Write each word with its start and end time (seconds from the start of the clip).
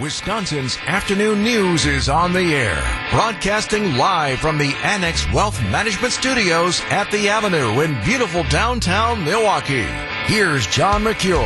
Wisconsin's 0.00 0.76
afternoon 0.88 1.44
news 1.44 1.86
is 1.86 2.08
on 2.08 2.32
the 2.32 2.52
air, 2.52 2.82
broadcasting 3.12 3.96
live 3.96 4.40
from 4.40 4.58
the 4.58 4.74
Annex 4.82 5.24
Wealth 5.32 5.62
Management 5.62 6.12
Studios 6.12 6.80
at 6.90 7.08
the 7.12 7.28
Avenue 7.28 7.80
in 7.80 8.02
beautiful 8.02 8.42
downtown 8.44 9.24
Milwaukee. 9.24 9.86
Here's 10.24 10.66
John 10.66 11.04
Mercure. 11.04 11.38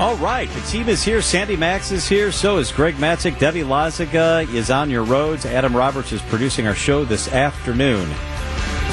All 0.00 0.16
right, 0.16 0.48
the 0.50 0.60
team 0.62 0.88
is 0.88 1.04
here. 1.04 1.22
Sandy 1.22 1.56
Maxx 1.56 1.92
is 1.92 2.08
here. 2.08 2.32
So 2.32 2.56
is 2.58 2.72
Greg 2.72 2.96
Matzek. 2.96 3.38
Debbie 3.38 3.62
Lazaga 3.62 4.52
is 4.52 4.72
on 4.72 4.90
your 4.90 5.04
roads. 5.04 5.46
Adam 5.46 5.76
Roberts 5.76 6.10
is 6.10 6.22
producing 6.22 6.66
our 6.66 6.74
show 6.74 7.04
this 7.04 7.28
afternoon. 7.28 8.12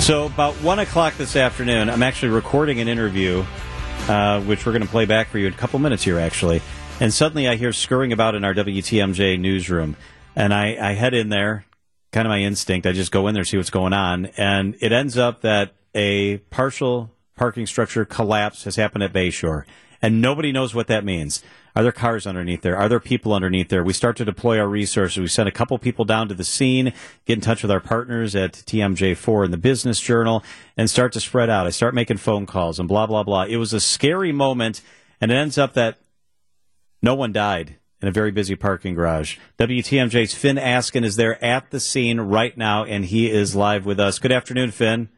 So 0.02 0.28
about 0.28 0.54
one 0.62 0.78
o'clock 0.78 1.16
this 1.16 1.36
afternoon, 1.36 1.90
I'm 1.90 2.04
actually 2.04 2.30
recording 2.30 2.80
an 2.80 2.88
interview, 2.88 3.44
uh, 4.08 4.42
which 4.42 4.66
we're 4.66 4.72
going 4.72 4.82
to 4.84 4.88
play 4.88 5.06
back 5.06 5.30
for 5.30 5.38
you 5.38 5.48
in 5.48 5.54
a 5.54 5.58
couple 5.58 5.80
minutes 5.80 6.04
here, 6.04 6.20
actually. 6.20 6.62
And 7.00 7.14
suddenly 7.14 7.48
I 7.48 7.56
hear 7.56 7.74
scurrying 7.74 8.14
about 8.14 8.36
in 8.36 8.44
our 8.44 8.54
WTMJ 8.54 9.40
newsroom. 9.40 9.98
And 10.36 10.54
I, 10.54 10.78
I 10.80 10.94
head 10.94 11.14
in 11.14 11.30
there, 11.30 11.66
kind 12.12 12.28
of 12.28 12.30
my 12.30 12.40
instinct. 12.40 12.88
I 12.88 12.92
just 12.92 13.12
go 13.12 13.28
in 13.28 13.34
there, 13.34 13.44
see 13.44 13.58
what's 13.58 13.70
going 13.70 13.94
on. 13.94 14.28
And 14.38 14.76
it 14.82 14.92
ends 14.92 15.18
up 15.18 15.42
that 15.42 15.74
a 15.94 16.38
partial 16.38 17.12
parking 17.36 17.66
structure 17.66 18.06
collapse 18.06 18.64
has 18.64 18.76
happened 18.76 19.04
at 19.04 19.14
Bayshore. 19.14 19.66
And 20.02 20.22
nobody 20.22 20.52
knows 20.52 20.76
what 20.76 20.88
that 20.88 21.04
means. 21.04 21.44
Are 21.76 21.84
there 21.84 21.92
cars 21.92 22.26
underneath 22.26 22.62
there? 22.62 22.78
Are 22.78 22.88
there 22.88 23.02
people 23.02 23.34
underneath 23.34 23.68
there? 23.68 23.84
We 23.84 23.92
start 23.92 24.16
to 24.18 24.26
deploy 24.26 24.58
our 24.60 24.68
resources. 24.68 25.18
We 25.18 25.28
send 25.28 25.50
a 25.50 25.52
couple 25.52 25.78
people 25.78 26.06
down 26.06 26.30
to 26.30 26.34
the 26.34 26.46
scene, 26.46 26.94
get 27.26 27.34
in 27.34 27.42
touch 27.42 27.64
with 27.64 27.72
our 27.72 27.82
partners 27.82 28.34
at 28.34 28.54
TMJ4 28.54 29.44
and 29.44 29.54
the 29.54 29.58
Business 29.58 30.00
Journal, 30.00 30.42
and 30.78 30.90
start 30.90 31.12
to 31.14 31.20
spread 31.20 31.50
out. 31.50 31.68
I 31.68 31.72
start 31.72 31.94
making 31.94 32.18
phone 32.18 32.46
calls 32.46 32.80
and 32.80 32.88
blah, 32.88 33.08
blah, 33.08 33.24
blah. 33.24 33.44
It 33.44 33.58
was 33.58 33.74
a 33.74 33.82
scary 33.82 34.32
moment, 34.32 34.82
and 35.20 35.32
it 35.32 35.36
ends 35.36 35.58
up 35.58 35.74
that 35.74 35.98
no 37.02 37.14
one 37.14 37.34
died 37.34 37.76
in 38.02 38.08
a 38.08 38.12
very 38.12 38.32
busy 38.32 38.56
parking 38.56 38.96
garage. 38.96 39.38
WTMJ's 39.60 40.34
Finn 40.34 40.58
Askin 40.58 41.04
is 41.04 41.18
there 41.18 41.44
at 41.44 41.72
the 41.72 41.82
scene 41.82 42.22
right 42.22 42.58
now, 42.58 42.86
and 42.86 43.04
he 43.04 43.30
is 43.30 43.54
live 43.54 43.86
with 43.86 44.00
us. 44.00 44.18
Good 44.18 44.32
afternoon, 44.32 44.72
Finn. 44.72 45.10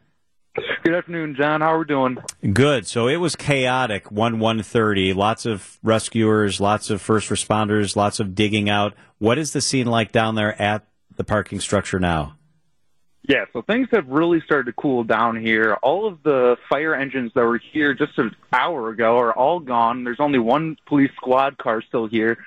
Good 0.84 0.96
afternoon, 0.96 1.36
John. 1.36 1.62
How 1.62 1.74
are 1.74 1.80
we 1.80 1.86
doing? 1.86 2.18
Good. 2.54 2.88
So 2.88 3.08
it 3.08 3.18
was 3.18 3.36
chaotic. 3.36 4.12
One 4.12 4.40
one 4.40 4.64
thirty. 4.64 5.14
Lots 5.14 5.46
of 5.46 5.78
rescuers, 5.84 6.60
lots 6.60 6.90
of 6.90 7.02
first 7.02 7.30
responders, 7.30 7.96
lots 7.96 8.20
of 8.20 8.34
digging 8.34 8.70
out. 8.70 8.94
What 9.20 9.38
is 9.38 9.54
the 9.54 9.62
scene 9.62 9.88
like 9.88 10.12
down 10.12 10.36
there 10.36 10.60
at 10.60 10.88
the 11.16 11.24
parking 11.24 11.60
structure 11.60 12.00
now? 12.00 12.38
Yeah, 13.24 13.46
so 13.52 13.62
things 13.62 13.90
have 13.92 14.08
really 14.08 14.40
started 14.42 14.68
to 14.68 14.74
cool 14.74 15.04
down 15.04 15.36
here. 15.36 15.74
All 15.84 16.08
of 16.08 16.24
the 16.24 16.56
fire 16.70 16.96
engines 16.96 17.34
that 17.36 17.42
were 17.42 17.60
here 17.74 17.94
just 17.94 18.18
an 18.18 18.34
hour 18.54 18.90
ago 18.90 19.18
are 19.18 19.34
all 19.34 19.60
gone. 19.60 20.06
There's 20.06 20.22
only 20.22 20.40
one 20.40 20.78
police 20.86 21.12
squad 21.18 21.58
car 21.58 21.82
still 21.82 22.08
here. 22.08 22.38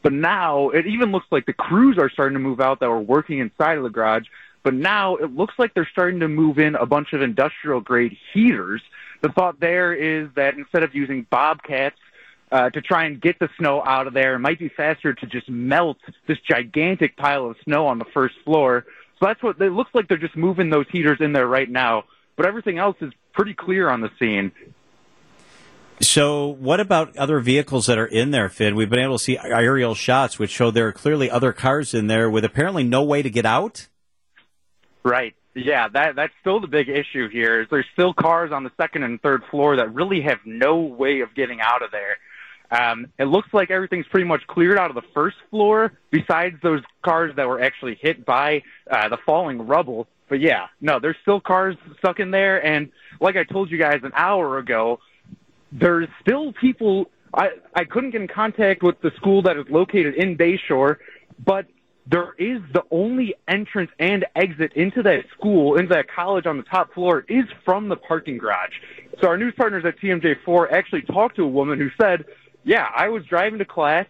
But 0.00 0.12
now 0.12 0.68
it 0.68 0.86
even 0.86 1.10
looks 1.10 1.26
like 1.32 1.44
the 1.44 1.52
crews 1.52 1.98
are 1.98 2.08
starting 2.08 2.34
to 2.34 2.40
move 2.40 2.60
out 2.60 2.78
that 2.80 2.88
were 2.88 3.00
working 3.00 3.40
inside 3.40 3.78
of 3.78 3.82
the 3.82 3.90
garage. 3.90 4.26
But 4.62 4.74
now 4.74 5.16
it 5.16 5.34
looks 5.34 5.54
like 5.58 5.74
they're 5.74 5.88
starting 5.90 6.20
to 6.20 6.28
move 6.28 6.58
in 6.58 6.74
a 6.74 6.86
bunch 6.86 7.12
of 7.12 7.22
industrial 7.22 7.80
grade 7.80 8.16
heaters. 8.32 8.82
The 9.22 9.30
thought 9.30 9.60
there 9.60 9.92
is 9.94 10.28
that 10.36 10.54
instead 10.54 10.82
of 10.82 10.94
using 10.94 11.26
bobcats 11.30 11.96
uh, 12.50 12.70
to 12.70 12.80
try 12.80 13.04
and 13.04 13.20
get 13.20 13.38
the 13.38 13.48
snow 13.58 13.82
out 13.84 14.06
of 14.06 14.14
there, 14.14 14.34
it 14.34 14.38
might 14.38 14.58
be 14.58 14.68
faster 14.68 15.14
to 15.14 15.26
just 15.26 15.48
melt 15.48 15.98
this 16.26 16.38
gigantic 16.48 17.16
pile 17.16 17.46
of 17.46 17.56
snow 17.64 17.86
on 17.86 17.98
the 17.98 18.06
first 18.06 18.34
floor 18.44 18.84
so 19.18 19.26
that's 19.26 19.42
what 19.42 19.60
it 19.60 19.72
looks 19.72 19.90
like. 19.94 20.08
They're 20.08 20.16
just 20.16 20.36
moving 20.36 20.70
those 20.70 20.86
heaters 20.90 21.18
in 21.20 21.32
there 21.32 21.46
right 21.46 21.68
now, 21.68 22.04
but 22.36 22.46
everything 22.46 22.78
else 22.78 22.96
is 23.00 23.12
pretty 23.32 23.54
clear 23.54 23.90
on 23.90 24.00
the 24.00 24.10
scene. 24.18 24.52
So, 26.00 26.46
what 26.46 26.78
about 26.78 27.16
other 27.16 27.40
vehicles 27.40 27.86
that 27.86 27.98
are 27.98 28.06
in 28.06 28.30
there, 28.30 28.48
Finn? 28.48 28.76
We've 28.76 28.88
been 28.88 29.00
able 29.00 29.18
to 29.18 29.24
see 29.24 29.36
aerial 29.36 29.96
shots 29.96 30.38
which 30.38 30.50
show 30.50 30.70
there 30.70 30.86
are 30.86 30.92
clearly 30.92 31.28
other 31.28 31.52
cars 31.52 31.92
in 31.92 32.06
there 32.06 32.30
with 32.30 32.44
apparently 32.44 32.84
no 32.84 33.02
way 33.02 33.22
to 33.22 33.30
get 33.30 33.44
out. 33.44 33.88
Right. 35.04 35.34
Yeah, 35.54 35.88
that 35.88 36.14
that's 36.16 36.32
still 36.40 36.60
the 36.60 36.66
big 36.66 36.88
issue 36.88 37.28
here. 37.28 37.62
Is 37.62 37.68
there's 37.70 37.86
still 37.92 38.14
cars 38.14 38.52
on 38.52 38.64
the 38.64 38.70
second 38.76 39.02
and 39.02 39.20
third 39.20 39.42
floor 39.50 39.76
that 39.76 39.92
really 39.92 40.20
have 40.22 40.38
no 40.44 40.76
way 40.80 41.20
of 41.20 41.34
getting 41.34 41.60
out 41.60 41.82
of 41.82 41.90
there. 41.90 42.18
Um, 42.70 43.06
it 43.18 43.24
looks 43.24 43.48
like 43.52 43.70
everything's 43.70 44.06
pretty 44.06 44.26
much 44.26 44.46
cleared 44.46 44.78
out 44.78 44.90
of 44.90 44.94
the 44.94 45.08
first 45.14 45.36
floor, 45.50 45.92
besides 46.10 46.56
those 46.62 46.82
cars 47.02 47.34
that 47.36 47.48
were 47.48 47.62
actually 47.62 47.98
hit 48.00 48.26
by 48.26 48.62
uh, 48.90 49.08
the 49.08 49.16
falling 49.24 49.66
rubble. 49.66 50.06
But 50.28 50.40
yeah, 50.40 50.66
no, 50.80 50.98
there's 51.00 51.16
still 51.22 51.40
cars 51.40 51.76
stuck 51.98 52.20
in 52.20 52.30
there, 52.30 52.64
and 52.64 52.90
like 53.20 53.36
I 53.36 53.44
told 53.44 53.70
you 53.70 53.78
guys 53.78 54.00
an 54.02 54.12
hour 54.14 54.58
ago, 54.58 55.00
there's 55.72 56.08
still 56.20 56.52
people. 56.52 57.10
I 57.32 57.50
I 57.74 57.84
couldn't 57.84 58.10
get 58.10 58.20
in 58.20 58.28
contact 58.28 58.82
with 58.82 59.00
the 59.00 59.10
school 59.16 59.42
that 59.42 59.56
is 59.56 59.64
located 59.70 60.14
in 60.14 60.36
Bayshore, 60.36 60.96
but 61.44 61.66
there 62.10 62.34
is 62.38 62.60
the 62.72 62.84
only 62.90 63.34
entrance 63.46 63.90
and 63.98 64.24
exit 64.34 64.72
into 64.74 65.02
that 65.02 65.24
school, 65.36 65.76
into 65.76 65.94
that 65.94 66.08
college 66.08 66.46
on 66.46 66.56
the 66.56 66.62
top 66.62 66.94
floor, 66.94 67.24
is 67.28 67.44
from 67.64 67.88
the 67.88 67.96
parking 67.96 68.38
garage. 68.38 68.72
So 69.20 69.28
our 69.28 69.36
news 69.36 69.54
partners 69.56 69.84
at 69.84 69.98
TMJ4 69.98 70.72
actually 70.72 71.02
talked 71.02 71.36
to 71.36 71.42
a 71.42 71.48
woman 71.48 71.78
who 71.78 71.90
said 72.00 72.24
yeah, 72.68 72.86
I 72.94 73.08
was 73.08 73.24
driving 73.24 73.58
to 73.60 73.64
class, 73.64 74.06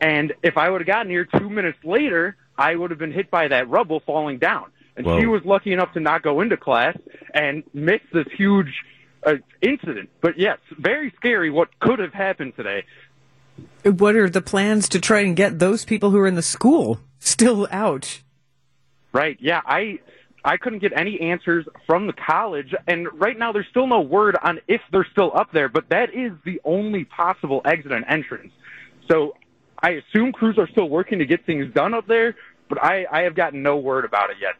and 0.00 0.32
if 0.42 0.56
I 0.56 0.68
would 0.68 0.80
have 0.80 0.88
gotten 0.88 1.10
here 1.10 1.24
two 1.24 1.48
minutes 1.48 1.78
later, 1.84 2.36
I 2.58 2.74
would 2.74 2.90
have 2.90 2.98
been 2.98 3.12
hit 3.12 3.30
by 3.30 3.46
that 3.48 3.68
rubble 3.68 4.00
falling 4.00 4.38
down. 4.38 4.72
And 4.96 5.06
Whoa. 5.06 5.20
she 5.20 5.26
was 5.26 5.44
lucky 5.44 5.72
enough 5.72 5.92
to 5.92 6.00
not 6.00 6.22
go 6.22 6.40
into 6.40 6.56
class 6.56 6.96
and 7.32 7.62
miss 7.72 8.00
this 8.12 8.26
huge 8.36 8.82
uh, 9.24 9.34
incident. 9.62 10.10
But 10.20 10.38
yes, 10.38 10.58
very 10.76 11.12
scary 11.16 11.50
what 11.50 11.68
could 11.78 12.00
have 12.00 12.12
happened 12.12 12.54
today. 12.56 12.84
What 13.84 14.16
are 14.16 14.28
the 14.28 14.42
plans 14.42 14.88
to 14.90 15.00
try 15.00 15.20
and 15.20 15.36
get 15.36 15.58
those 15.58 15.84
people 15.84 16.10
who 16.10 16.18
are 16.18 16.26
in 16.26 16.34
the 16.34 16.42
school 16.42 17.00
still 17.18 17.68
out? 17.70 18.20
Right. 19.12 19.36
Yeah, 19.40 19.60
I 19.64 20.00
I 20.44 20.56
couldn't 20.56 20.78
get 20.78 20.92
any 20.96 21.20
answers 21.20 21.66
from 21.86 22.06
the 22.06 22.12
college, 22.12 22.74
and 22.86 23.08
right 23.20 23.38
now 23.38 23.52
there's 23.52 23.66
still 23.70 23.86
no 23.86 24.00
word 24.00 24.36
on 24.42 24.60
if 24.68 24.80
they're 24.90 25.06
still 25.12 25.32
up 25.34 25.52
there, 25.52 25.68
but 25.68 25.88
that 25.90 26.14
is 26.14 26.32
the 26.44 26.60
only 26.64 27.04
possible 27.04 27.60
exit 27.64 27.92
and 27.92 28.04
entrance. 28.08 28.52
So 29.10 29.34
I 29.82 29.90
assume 29.90 30.32
crews 30.32 30.56
are 30.58 30.68
still 30.68 30.88
working 30.88 31.18
to 31.18 31.26
get 31.26 31.44
things 31.44 31.72
done 31.74 31.94
up 31.94 32.06
there, 32.06 32.36
but 32.68 32.82
I, 32.82 33.06
I 33.10 33.22
have 33.22 33.34
gotten 33.34 33.62
no 33.62 33.76
word 33.76 34.04
about 34.04 34.30
it 34.30 34.36
yet. 34.40 34.54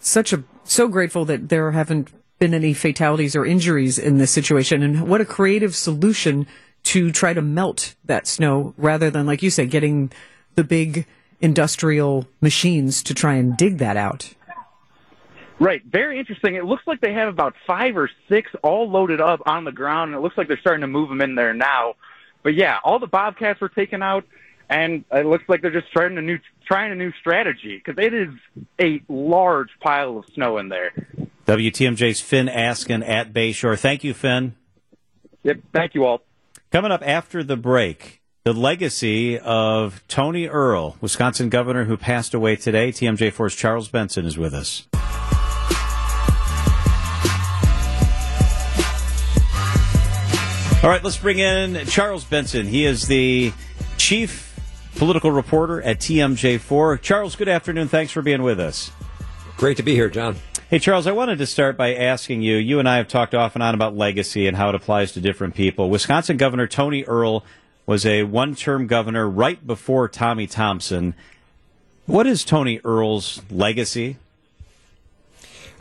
Such 0.00 0.32
a 0.32 0.42
so 0.64 0.88
grateful 0.88 1.24
that 1.26 1.48
there 1.48 1.70
haven't 1.70 2.12
been 2.38 2.54
any 2.54 2.74
fatalities 2.74 3.36
or 3.36 3.46
injuries 3.46 3.98
in 3.98 4.18
this 4.18 4.32
situation, 4.32 4.82
and 4.82 5.08
what 5.08 5.20
a 5.20 5.24
creative 5.24 5.76
solution 5.76 6.46
to 6.84 7.12
try 7.12 7.32
to 7.32 7.42
melt 7.42 7.94
that 8.04 8.26
snow 8.26 8.74
rather 8.76 9.10
than, 9.10 9.26
like 9.26 9.42
you 9.42 9.50
say, 9.50 9.66
getting 9.66 10.10
the 10.54 10.64
big 10.64 11.06
industrial 11.40 12.26
machines 12.40 13.02
to 13.02 13.14
try 13.14 13.34
and 13.34 13.56
dig 13.56 13.78
that 13.78 13.96
out. 13.96 14.34
Right. 15.58 15.82
Very 15.84 16.18
interesting. 16.18 16.56
It 16.56 16.64
looks 16.64 16.82
like 16.86 17.00
they 17.00 17.12
have 17.12 17.28
about 17.28 17.54
five 17.66 17.96
or 17.96 18.10
six 18.28 18.50
all 18.62 18.90
loaded 18.90 19.20
up 19.20 19.42
on 19.46 19.64
the 19.64 19.72
ground, 19.72 20.10
and 20.10 20.18
it 20.18 20.22
looks 20.22 20.36
like 20.36 20.48
they're 20.48 20.58
starting 20.58 20.80
to 20.80 20.88
move 20.88 21.08
them 21.08 21.20
in 21.20 21.34
there 21.34 21.54
now. 21.54 21.94
But 22.42 22.54
yeah, 22.54 22.78
all 22.82 22.98
the 22.98 23.06
Bobcats 23.06 23.60
were 23.60 23.68
taken 23.68 24.02
out, 24.02 24.24
and 24.68 25.04
it 25.12 25.24
looks 25.24 25.44
like 25.48 25.62
they're 25.62 25.70
just 25.70 25.92
trying 25.92 26.18
a 26.18 26.22
new 26.22 26.38
trying 26.66 26.90
a 26.90 26.96
new 26.96 27.12
strategy 27.20 27.76
because 27.76 28.02
it 28.02 28.12
is 28.12 28.30
a 28.80 29.02
large 29.08 29.68
pile 29.80 30.18
of 30.18 30.24
snow 30.34 30.58
in 30.58 30.68
there. 30.68 30.92
WTMJ's 31.46 32.20
Finn 32.20 32.48
Askin 32.48 33.02
at 33.02 33.32
Bayshore. 33.32 33.78
Thank 33.78 34.02
you, 34.02 34.14
Finn. 34.14 34.54
Yep. 35.44 35.58
Thank 35.72 35.94
you 35.94 36.04
all. 36.06 36.22
Coming 36.72 36.90
up 36.90 37.06
after 37.06 37.44
the 37.44 37.58
break, 37.58 38.22
the 38.44 38.54
legacy 38.54 39.38
of 39.38 40.02
Tony 40.08 40.48
Earl, 40.48 40.96
Wisconsin 41.02 41.50
governor 41.50 41.84
who 41.84 41.98
passed 41.98 42.32
away 42.32 42.56
today. 42.56 42.90
TMJ4's 42.90 43.54
Charles 43.54 43.88
Benson 43.88 44.24
is 44.24 44.38
with 44.38 44.54
us. 44.54 44.88
All 50.82 50.88
right, 50.88 51.04
let's 51.04 51.18
bring 51.18 51.40
in 51.40 51.84
Charles 51.84 52.24
Benson. 52.24 52.66
He 52.66 52.86
is 52.86 53.06
the 53.06 53.52
chief 53.98 54.58
political 54.96 55.30
reporter 55.30 55.82
at 55.82 55.98
TMJ4. 55.98 57.02
Charles, 57.02 57.36
good 57.36 57.48
afternoon. 57.48 57.88
Thanks 57.88 58.12
for 58.12 58.22
being 58.22 58.42
with 58.42 58.58
us. 58.58 58.90
Great 59.58 59.76
to 59.76 59.82
be 59.82 59.92
here, 59.92 60.08
John. 60.08 60.36
Hey, 60.72 60.78
Charles, 60.78 61.06
I 61.06 61.12
wanted 61.12 61.36
to 61.36 61.44
start 61.44 61.76
by 61.76 61.94
asking 61.94 62.40
you. 62.40 62.56
You 62.56 62.78
and 62.78 62.88
I 62.88 62.96
have 62.96 63.06
talked 63.06 63.34
off 63.34 63.54
and 63.54 63.62
on 63.62 63.74
about 63.74 63.94
legacy 63.94 64.46
and 64.46 64.56
how 64.56 64.70
it 64.70 64.74
applies 64.74 65.12
to 65.12 65.20
different 65.20 65.54
people. 65.54 65.90
Wisconsin 65.90 66.38
Governor 66.38 66.66
Tony 66.66 67.04
Earl 67.04 67.44
was 67.84 68.06
a 68.06 68.22
one 68.22 68.54
term 68.54 68.86
governor 68.86 69.28
right 69.28 69.66
before 69.66 70.08
Tommy 70.08 70.46
Thompson. 70.46 71.12
What 72.06 72.26
is 72.26 72.42
Tony 72.42 72.80
Earl's 72.86 73.42
legacy? 73.50 74.16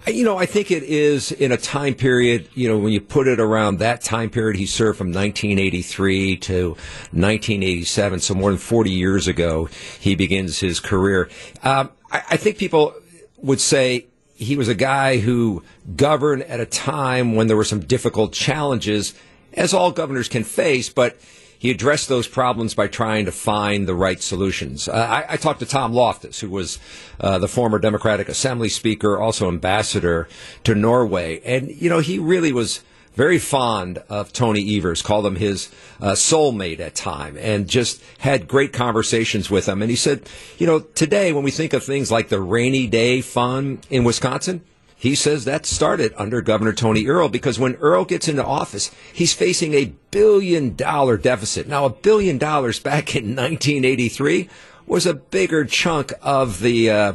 You 0.08 0.26
know, 0.26 0.38
I 0.38 0.46
think 0.46 0.72
it 0.72 0.84
is 0.84 1.32
in 1.32 1.54
a 1.54 1.58
time 1.58 1.94
period, 1.94 2.50
you 2.54 2.68
know, 2.68 2.78
when 2.78 2.92
you 2.92 3.00
put 3.00 3.30
it 3.30 3.40
around 3.40 3.78
that 3.78 4.02
time 4.02 4.30
period, 4.30 4.58
he 4.58 4.66
served 4.66 4.98
from 4.98 5.14
1983 5.14 6.36
to 6.36 6.70
1987, 6.72 8.20
so 8.20 8.34
more 8.34 8.50
than 8.50 8.60
40 8.60 8.92
years 8.92 9.30
ago, 9.30 9.70
he 10.02 10.16
begins 10.16 10.60
his 10.60 10.82
career. 10.82 11.30
Um, 11.64 11.92
I, 12.12 12.24
I 12.32 12.36
think 12.36 12.58
people 12.58 12.94
would 13.38 13.62
say 13.62 14.08
he 14.42 14.56
was 14.56 14.68
a 14.68 14.76
guy 14.76 15.20
who 15.20 15.64
governed 15.96 16.42
at 16.44 16.60
a 16.60 16.66
time 16.66 17.36
when 17.36 17.46
there 17.46 17.56
were 17.56 17.64
some 17.64 17.82
difficult 17.82 18.34
challenges, 18.34 19.14
as 19.54 19.72
all 19.72 19.92
governors 19.92 20.28
can 20.28 20.44
face, 20.44 20.90
but 20.90 21.18
he 21.60 21.70
addressed 21.70 22.10
those 22.10 22.28
problems 22.28 22.74
by 22.74 22.88
trying 22.88 23.26
to 23.26 23.32
find 23.32 23.88
the 23.88 23.94
right 23.94 24.20
solutions. 24.20 24.88
Uh, 24.88 24.94
I, 24.94 25.34
I, 25.34 25.38
talked 25.38 25.60
to 25.60 25.68
Tom 25.68 25.94
Loftus, 25.94 26.40
who 26.40 26.50
was 26.50 26.80
uh, 27.20 27.38
the 27.38 27.48
former 27.48 27.78
Democratic 27.78 28.30
Assembly 28.30 28.68
Speaker, 28.68 29.20
also 29.20 29.48
ambassador 29.48 30.28
to 30.64 30.74
Norway, 30.74 31.40
and 31.46 31.70
you 31.70 31.88
know 31.88 32.00
he 32.00 32.18
really 32.18 32.52
was 32.52 32.82
very 33.14 33.40
fond 33.40 33.98
of 34.10 34.32
Tony 34.32 34.78
Evers, 34.78 35.02
called 35.02 35.26
him 35.26 35.36
his 35.36 35.70
uh, 36.00 36.12
soulmate 36.12 36.80
at 36.80 36.96
time, 36.96 37.38
and 37.38 37.68
just 37.68 38.02
had 38.20 38.48
great 38.48 38.74
conversations 38.74 39.50
with 39.50 39.68
him. 39.68 39.82
And 39.82 39.90
he 39.90 39.98
said, 39.98 40.30
you 40.58 40.68
know, 40.68 40.80
today 40.80 41.34
when 41.34 41.44
we 41.44 41.52
think 41.52 41.74
of 41.74 41.84
things 41.84 42.12
like 42.12 42.30
the 42.30 42.42
rainy 42.42 42.88
day 42.88 43.22
fund 43.22 43.86
in 43.90 44.04
Wisconsin, 44.04 44.62
he 45.02 45.16
says 45.16 45.46
that 45.46 45.66
started 45.66 46.14
under 46.16 46.44
Governor 46.44 46.74
Tony 46.74 47.08
Earl 47.08 47.28
because 47.28 47.58
when 47.58 47.74
Earl 47.78 48.06
gets 48.06 48.28
into 48.28 48.46
office, 48.46 48.92
he's 49.12 49.34
facing 49.34 49.74
a 49.74 49.94
billion 50.12 50.76
dollar 50.76 51.18
deficit. 51.18 51.68
Now, 51.68 51.86
a 51.86 51.90
billion 51.90 52.38
dollars 52.38 52.80
back 52.80 53.16
in 53.16 53.36
1983 53.36 54.48
was 54.86 55.06
a 55.06 55.14
bigger 55.14 55.66
chunk 55.66 56.14
of 56.22 56.60
the 56.60 56.90
uh, 56.90 57.14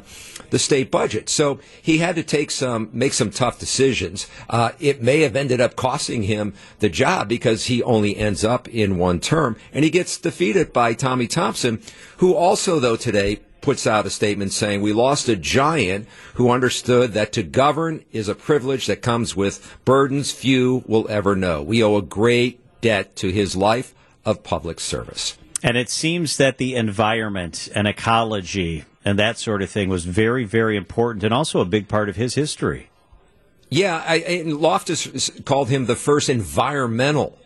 the 0.51 0.59
state 0.59 0.91
budget. 0.91 1.29
So 1.29 1.61
he 1.83 1.99
had 1.99 2.17
to 2.17 2.23
take 2.23 2.51
some 2.51 2.89
make 2.93 3.13
some 3.13 3.31
tough 3.31 3.59
decisions. 3.59 4.29
Uh, 4.49 4.73
it 4.79 5.03
may 5.03 5.21
have 5.21 5.37
ended 5.37 5.61
up 5.61 5.77
costing 5.77 6.23
him 6.23 6.55
the 6.79 6.89
job 6.89 7.29
because 7.29 7.67
he 7.67 7.83
only 7.83 8.17
ends 8.17 8.45
up 8.45 8.69
in 8.69 8.99
one 8.99 9.21
term, 9.21 9.57
and 9.73 9.85
he 9.85 9.91
gets 9.91 10.19
defeated 10.19 10.73
by 10.73 10.95
Tommy 10.95 11.27
Thompson, 11.27 11.81
who 12.19 12.35
also 12.35 12.79
though 12.79 12.97
today 12.97 13.41
puts 13.67 13.85
out 13.85 14.07
a 14.07 14.11
statement 14.11 14.53
saying, 14.53 14.81
We 14.81 14.93
lost 14.93 15.29
a 15.29 15.35
giant 15.35 16.07
who 16.35 16.53
understood 16.53 17.15
that 17.15 17.33
to 17.33 17.43
govern 17.43 18.05
is 18.13 18.29
a 18.29 18.35
privilege 18.37 18.87
that 18.87 19.03
comes 19.03 19.35
with 19.35 19.77
burdens 19.85 20.31
few 20.31 20.85
will 20.87 21.09
ever 21.11 21.35
know. 21.35 21.65
We 21.65 21.83
owe 21.83 21.97
a 21.97 22.03
great 22.03 22.61
debt 22.81 23.17
to 23.17 23.33
his 23.33 23.57
life 23.57 23.93
of 24.25 24.45
public 24.45 24.79
service. 24.79 25.37
And 25.63 25.77
it 25.77 25.89
seems 25.89 26.37
that 26.37 26.59
the 26.59 26.75
environment 26.75 27.69
and 27.75 27.89
ecology 27.89 28.85
and 29.05 29.19
that 29.19 29.39
sort 29.39 29.63
of 29.63 29.71
thing 29.71 29.89
was 29.89 30.05
very, 30.05 30.45
very 30.45 30.77
important 30.77 31.25
and 31.25 31.33
also 31.33 31.61
a 31.61 31.65
big 31.65 31.89
part 31.89 32.09
of 32.09 32.17
his 32.17 32.35
history. 32.35 32.91
Yeah, 33.69 34.03
I, 34.07 34.43
Loftus 34.47 35.31
called 35.45 35.71
him 35.71 35.87
the 35.87 35.97
first 35.97 36.29
environmental 36.29 37.39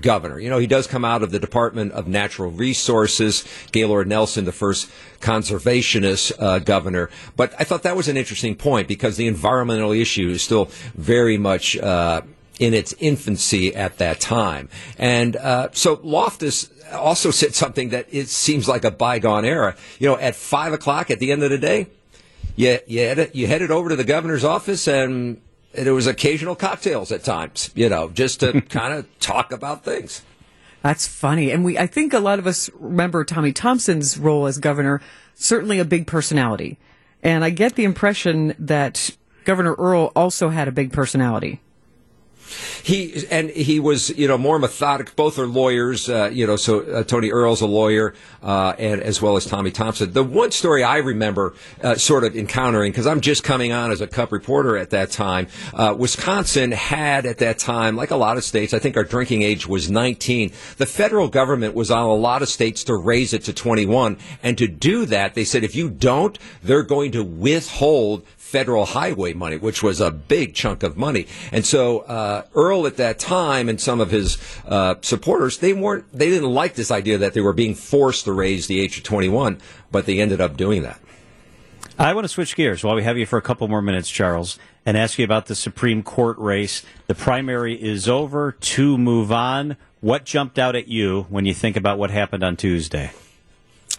governor. 0.00 0.38
You 0.38 0.50
know, 0.50 0.58
he 0.58 0.66
does 0.66 0.86
come 0.86 1.04
out 1.04 1.22
of 1.22 1.30
the 1.30 1.38
Department 1.38 1.92
of 1.92 2.06
Natural 2.06 2.50
Resources. 2.50 3.44
Gaylord 3.72 4.08
Nelson, 4.08 4.44
the 4.44 4.52
first 4.52 4.90
conservationist 5.20 6.32
uh, 6.38 6.58
governor. 6.60 7.10
But 7.36 7.54
I 7.58 7.64
thought 7.64 7.82
that 7.82 7.96
was 7.96 8.08
an 8.08 8.16
interesting 8.16 8.56
point 8.56 8.88
because 8.88 9.16
the 9.16 9.26
environmental 9.26 9.92
issue 9.92 10.28
is 10.28 10.42
still 10.42 10.70
very 10.94 11.38
much. 11.38 11.76
Uh, 11.76 12.22
in 12.58 12.74
its 12.74 12.94
infancy 12.98 13.74
at 13.74 13.98
that 13.98 14.20
time. 14.20 14.68
And 14.98 15.36
uh, 15.36 15.68
so 15.72 16.00
Loftus 16.02 16.70
also 16.92 17.30
said 17.30 17.54
something 17.54 17.90
that 17.90 18.06
it 18.10 18.28
seems 18.28 18.68
like 18.68 18.84
a 18.84 18.90
bygone 18.90 19.44
era. 19.44 19.76
You 19.98 20.08
know, 20.08 20.18
at 20.18 20.34
five 20.34 20.72
o'clock 20.72 21.10
at 21.10 21.18
the 21.18 21.32
end 21.32 21.42
of 21.42 21.50
the 21.50 21.58
day, 21.58 21.88
you, 22.54 22.78
you, 22.86 23.00
headed, 23.00 23.30
you 23.34 23.46
headed 23.46 23.70
over 23.70 23.90
to 23.90 23.96
the 23.96 24.04
governor's 24.04 24.44
office 24.44 24.88
and 24.88 25.40
there 25.72 25.94
was 25.94 26.06
occasional 26.06 26.56
cocktails 26.56 27.12
at 27.12 27.22
times, 27.22 27.70
you 27.74 27.88
know, 27.88 28.08
just 28.08 28.40
to 28.40 28.60
kind 28.68 28.94
of 28.94 29.06
talk 29.20 29.52
about 29.52 29.84
things. 29.84 30.22
That's 30.82 31.06
funny. 31.06 31.50
And 31.50 31.64
we, 31.64 31.76
I 31.78 31.86
think 31.86 32.12
a 32.12 32.20
lot 32.20 32.38
of 32.38 32.46
us 32.46 32.70
remember 32.74 33.24
Tommy 33.24 33.52
Thompson's 33.52 34.16
role 34.16 34.46
as 34.46 34.58
governor, 34.58 35.02
certainly 35.34 35.78
a 35.78 35.84
big 35.84 36.06
personality. 36.06 36.78
And 37.22 37.44
I 37.44 37.50
get 37.50 37.74
the 37.74 37.84
impression 37.84 38.54
that 38.58 39.10
Governor 39.44 39.74
Earl 39.74 40.12
also 40.14 40.48
had 40.48 40.68
a 40.68 40.72
big 40.72 40.92
personality. 40.92 41.60
He 42.82 43.26
and 43.30 43.50
he 43.50 43.80
was, 43.80 44.10
you 44.10 44.28
know, 44.28 44.38
more 44.38 44.58
methodic. 44.58 45.16
Both 45.16 45.38
are 45.38 45.46
lawyers, 45.46 46.08
uh, 46.08 46.30
you 46.32 46.46
know. 46.46 46.56
So 46.56 46.80
uh, 46.80 47.04
Tony 47.04 47.30
Earl's 47.30 47.60
a 47.60 47.66
lawyer, 47.66 48.14
uh, 48.42 48.74
and 48.78 49.02
as 49.02 49.20
well 49.20 49.36
as 49.36 49.44
Tommy 49.44 49.70
Thompson. 49.70 50.12
The 50.12 50.24
one 50.24 50.50
story 50.50 50.82
I 50.82 50.98
remember 50.98 51.54
uh, 51.82 51.94
sort 51.96 52.24
of 52.24 52.36
encountering 52.36 52.92
because 52.92 53.06
I'm 53.06 53.20
just 53.20 53.44
coming 53.44 53.72
on 53.72 53.90
as 53.90 54.00
a 54.00 54.06
Cup 54.06 54.32
reporter 54.32 54.76
at 54.76 54.90
that 54.90 55.10
time. 55.10 55.48
Uh, 55.74 55.94
Wisconsin 55.96 56.72
had 56.72 57.26
at 57.26 57.38
that 57.38 57.58
time, 57.58 57.96
like 57.96 58.10
a 58.10 58.16
lot 58.16 58.36
of 58.36 58.44
states, 58.44 58.72
I 58.72 58.78
think 58.78 58.96
our 58.96 59.04
drinking 59.04 59.42
age 59.42 59.66
was 59.66 59.90
19. 59.90 60.52
The 60.76 60.86
federal 60.86 61.28
government 61.28 61.74
was 61.74 61.90
on 61.90 62.04
a 62.04 62.14
lot 62.14 62.42
of 62.42 62.48
states 62.48 62.84
to 62.84 62.96
raise 62.96 63.32
it 63.32 63.44
to 63.44 63.52
21, 63.52 64.18
and 64.42 64.56
to 64.58 64.68
do 64.68 65.06
that, 65.06 65.34
they 65.34 65.44
said 65.44 65.64
if 65.64 65.74
you 65.74 65.90
don't, 65.90 66.38
they're 66.62 66.82
going 66.82 67.12
to 67.12 67.24
withhold 67.24 68.24
federal 68.46 68.86
highway 68.86 69.32
money, 69.32 69.56
which 69.56 69.82
was 69.82 70.00
a 70.00 70.08
big 70.10 70.54
chunk 70.54 70.84
of 70.84 70.96
money. 70.96 71.26
And 71.50 71.66
so 71.66 72.00
uh, 72.00 72.44
Earl 72.54 72.86
at 72.86 72.96
that 72.98 73.18
time 73.18 73.68
and 73.68 73.80
some 73.80 74.00
of 74.00 74.12
his 74.12 74.38
uh, 74.68 74.94
supporters, 75.00 75.58
they 75.58 75.72
weren't, 75.72 76.04
they 76.12 76.30
didn't 76.30 76.50
like 76.50 76.74
this 76.74 76.92
idea 76.92 77.18
that 77.18 77.34
they 77.34 77.40
were 77.40 77.52
being 77.52 77.74
forced 77.74 78.24
to 78.26 78.32
raise 78.32 78.68
the 78.68 78.80
age 78.80 78.98
of 78.98 79.02
21, 79.02 79.60
but 79.90 80.06
they 80.06 80.20
ended 80.20 80.40
up 80.40 80.56
doing 80.56 80.82
that. 80.82 81.00
I 81.98 82.14
want 82.14 82.24
to 82.24 82.28
switch 82.28 82.54
gears 82.54 82.84
while 82.84 82.94
we 82.94 83.02
have 83.02 83.18
you 83.18 83.26
for 83.26 83.36
a 83.36 83.42
couple 83.42 83.66
more 83.66 83.82
minutes, 83.82 84.08
Charles, 84.08 84.60
and 84.84 84.96
ask 84.96 85.18
you 85.18 85.24
about 85.24 85.46
the 85.46 85.56
Supreme 85.56 86.04
Court 86.04 86.38
race. 86.38 86.84
The 87.08 87.16
primary 87.16 87.74
is 87.74 88.08
over. 88.08 88.52
To 88.52 88.96
move 88.96 89.32
on, 89.32 89.76
what 90.00 90.24
jumped 90.24 90.58
out 90.58 90.76
at 90.76 90.86
you 90.86 91.26
when 91.30 91.46
you 91.46 91.54
think 91.54 91.76
about 91.76 91.98
what 91.98 92.10
happened 92.12 92.44
on 92.44 92.56
Tuesday? 92.56 93.10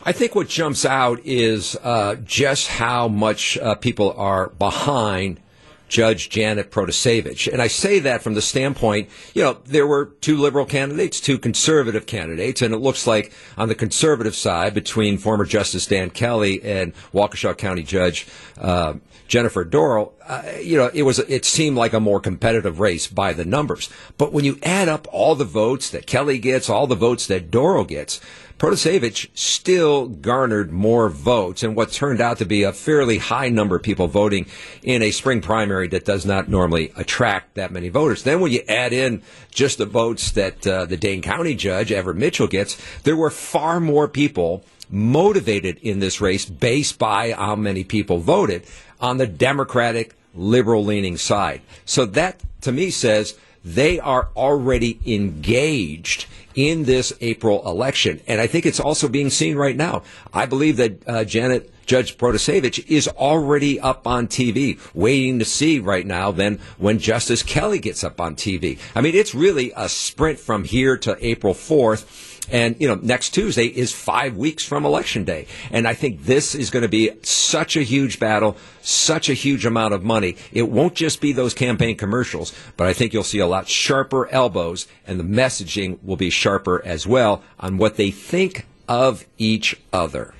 I 0.07 0.13
think 0.13 0.35
what 0.35 0.47
jumps 0.47 0.85
out 0.85 1.19
is 1.25 1.75
uh, 1.83 2.15
just 2.23 2.69
how 2.69 3.09
much 3.09 3.57
uh, 3.57 3.75
people 3.75 4.13
are 4.15 4.47
behind 4.51 5.41
Judge 5.89 6.29
Janet 6.29 6.71
Protasiewicz. 6.71 7.51
And 7.51 7.61
I 7.61 7.67
say 7.67 7.99
that 7.99 8.21
from 8.21 8.33
the 8.33 8.41
standpoint, 8.41 9.09
you 9.33 9.43
know, 9.43 9.57
there 9.65 9.85
were 9.85 10.05
two 10.21 10.37
liberal 10.37 10.65
candidates, 10.65 11.19
two 11.19 11.37
conservative 11.37 12.05
candidates, 12.05 12.61
and 12.61 12.73
it 12.73 12.77
looks 12.77 13.05
like 13.05 13.33
on 13.57 13.67
the 13.67 13.75
conservative 13.75 14.33
side, 14.33 14.73
between 14.73 15.17
former 15.17 15.43
Justice 15.43 15.85
Dan 15.85 16.09
Kelly 16.09 16.63
and 16.63 16.93
Waukesha 17.13 17.57
County 17.57 17.83
Judge 17.83 18.27
uh, 18.61 18.93
Jennifer 19.27 19.63
Dorow, 19.63 20.13
uh, 20.25 20.43
you 20.61 20.77
know, 20.77 20.89
it 20.93 21.03
was 21.03 21.19
it 21.19 21.45
seemed 21.45 21.77
like 21.77 21.93
a 21.93 21.99
more 21.99 22.19
competitive 22.19 22.79
race 22.79 23.07
by 23.07 23.33
the 23.33 23.45
numbers. 23.45 23.89
But 24.17 24.33
when 24.33 24.45
you 24.45 24.59
add 24.63 24.89
up 24.89 25.07
all 25.11 25.35
the 25.35 25.45
votes 25.45 25.89
that 25.91 26.07
Kelly 26.07 26.39
gets, 26.39 26.69
all 26.69 26.87
the 26.87 26.95
votes 26.95 27.27
that 27.27 27.51
Doral 27.51 27.87
gets, 27.87 28.19
Protasiewicz 28.57 29.27
still 29.35 30.07
garnered 30.07 30.71
more 30.71 31.09
votes 31.09 31.61
and 31.61 31.75
what 31.75 31.91
turned 31.91 32.19
out 32.19 32.39
to 32.39 32.45
be 32.45 32.63
a 32.63 32.73
fairly 32.73 33.19
high 33.19 33.49
number 33.49 33.75
of 33.75 33.83
people 33.83 34.07
voting 34.07 34.47
in 34.81 35.03
a 35.03 35.11
spring 35.11 35.41
primary 35.41 35.87
that 35.89 36.05
does 36.05 36.25
not 36.25 36.49
normally 36.49 36.91
attract 36.95 37.53
that 37.53 37.71
many 37.71 37.89
voters. 37.89 38.23
Then 38.23 38.39
when 38.39 38.51
you 38.51 38.61
add 38.67 38.93
in 38.93 39.21
just 39.51 39.77
the 39.77 39.85
votes 39.85 40.31
that 40.31 40.65
uh, 40.65 40.85
the 40.85 40.97
Dane 40.97 41.21
County 41.21 41.53
judge, 41.53 41.91
Everett 41.91 42.17
Mitchell, 42.17 42.47
gets, 42.47 42.81
there 43.03 43.15
were 43.15 43.29
far 43.29 43.79
more 43.79 44.07
people 44.07 44.63
motivated 44.89 45.77
in 45.79 45.99
this 45.99 46.21
race 46.21 46.45
based 46.45 46.97
by 46.97 47.31
how 47.31 47.55
many 47.55 47.83
people 47.83 48.19
voted 48.19 48.63
on 48.99 49.17
the 49.17 49.27
Democratic 49.27 50.15
liberal 50.33 50.83
leaning 50.83 51.17
side. 51.17 51.61
So 51.85 52.05
that 52.05 52.41
to 52.61 52.71
me 52.71 52.89
says 52.89 53.37
they 53.63 53.99
are 53.99 54.29
already 54.35 54.99
engaged 55.05 56.25
in 56.57 56.83
this 56.83 57.13
April 57.21 57.65
election. 57.65 58.19
And 58.27 58.41
I 58.41 58.47
think 58.47 58.65
it's 58.65 58.79
also 58.79 59.07
being 59.07 59.29
seen 59.29 59.55
right 59.55 59.77
now. 59.77 60.01
I 60.33 60.47
believe 60.47 60.77
that 60.77 61.07
uh, 61.07 61.23
Janet 61.23 61.71
Judge 61.85 62.17
Protasiewicz 62.17 62.85
is 62.87 63.07
already 63.07 63.79
up 63.79 64.05
on 64.07 64.27
TV, 64.27 64.77
waiting 64.93 65.39
to 65.39 65.45
see 65.45 65.79
right 65.79 66.05
now 66.05 66.31
then 66.31 66.59
when 66.77 66.99
Justice 66.99 67.43
Kelly 67.43 67.79
gets 67.79 68.03
up 68.03 68.19
on 68.19 68.35
TV. 68.35 68.79
I 68.93 69.01
mean, 69.01 69.15
it's 69.15 69.33
really 69.33 69.71
a 69.75 69.87
sprint 69.87 70.39
from 70.39 70.65
here 70.65 70.97
to 70.97 71.17
April 71.25 71.53
4th. 71.53 72.25
And, 72.49 72.77
you 72.79 72.87
know, 72.87 72.95
next 72.95 73.31
Tuesday 73.31 73.65
is 73.65 73.91
five 73.91 74.37
weeks 74.37 74.63
from 74.63 74.85
Election 74.85 75.25
Day. 75.25 75.47
And 75.69 75.87
I 75.87 75.93
think 75.93 76.23
this 76.23 76.55
is 76.55 76.69
going 76.69 76.83
to 76.83 76.89
be 76.89 77.11
such 77.21 77.75
a 77.75 77.83
huge 77.83 78.19
battle, 78.19 78.55
such 78.81 79.29
a 79.29 79.33
huge 79.33 79.65
amount 79.65 79.93
of 79.93 80.03
money. 80.03 80.37
It 80.53 80.69
won't 80.69 80.95
just 80.95 81.19
be 81.19 81.33
those 81.33 81.53
campaign 81.53 81.97
commercials, 81.97 82.53
but 82.77 82.87
I 82.87 82.93
think 82.93 83.13
you'll 83.13 83.23
see 83.23 83.39
a 83.39 83.47
lot 83.47 83.67
sharper 83.67 84.29
elbows 84.29 84.87
and 85.05 85.19
the 85.19 85.25
messaging 85.25 86.01
will 86.03 86.15
be 86.15 86.29
sharper 86.29 86.46
as 86.85 87.05
well 87.05 87.43
on 87.59 87.77
what 87.77 87.95
they 87.95 88.11
think 88.11 88.65
of 88.87 89.25
each 89.37 89.75
other. 89.91 90.33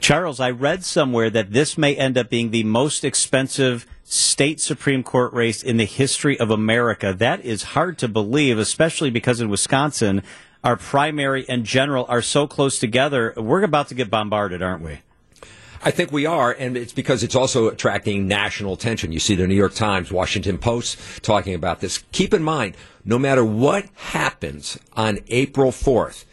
Charles, 0.00 0.40
I 0.40 0.50
read 0.50 0.84
somewhere 0.84 1.30
that 1.30 1.52
this 1.52 1.78
may 1.78 1.94
end 1.94 2.18
up 2.18 2.28
being 2.28 2.50
the 2.50 2.64
most 2.64 3.04
expensive 3.04 3.86
state 4.04 4.60
Supreme 4.60 5.02
Court 5.02 5.32
race 5.32 5.62
in 5.62 5.78
the 5.78 5.86
history 5.86 6.38
of 6.38 6.50
America. 6.50 7.14
That 7.14 7.42
is 7.44 7.62
hard 7.62 7.96
to 7.98 8.08
believe, 8.08 8.58
especially 8.58 9.10
because 9.10 9.40
in 9.40 9.48
Wisconsin, 9.48 10.22
our 10.62 10.76
primary 10.76 11.48
and 11.48 11.64
general 11.64 12.04
are 12.08 12.22
so 12.22 12.46
close 12.46 12.78
together. 12.78 13.32
We're 13.36 13.62
about 13.62 13.88
to 13.88 13.94
get 13.94 14.10
bombarded, 14.10 14.62
aren't 14.62 14.82
we? 14.82 14.98
I 15.86 15.90
think 15.90 16.10
we 16.10 16.24
are, 16.24 16.50
and 16.50 16.78
it's 16.78 16.94
because 16.94 17.22
it's 17.22 17.34
also 17.34 17.68
attracting 17.68 18.26
national 18.26 18.72
attention. 18.72 19.12
You 19.12 19.20
see 19.20 19.34
the 19.34 19.46
New 19.46 19.54
York 19.54 19.74
Times, 19.74 20.10
Washington 20.10 20.56
Post 20.56 21.22
talking 21.22 21.52
about 21.52 21.80
this. 21.80 21.98
Keep 22.10 22.32
in 22.32 22.42
mind, 22.42 22.74
no 23.04 23.18
matter 23.18 23.44
what 23.44 23.84
happens 23.94 24.78
on 24.94 25.18
April 25.28 25.70
4th, 25.70 26.24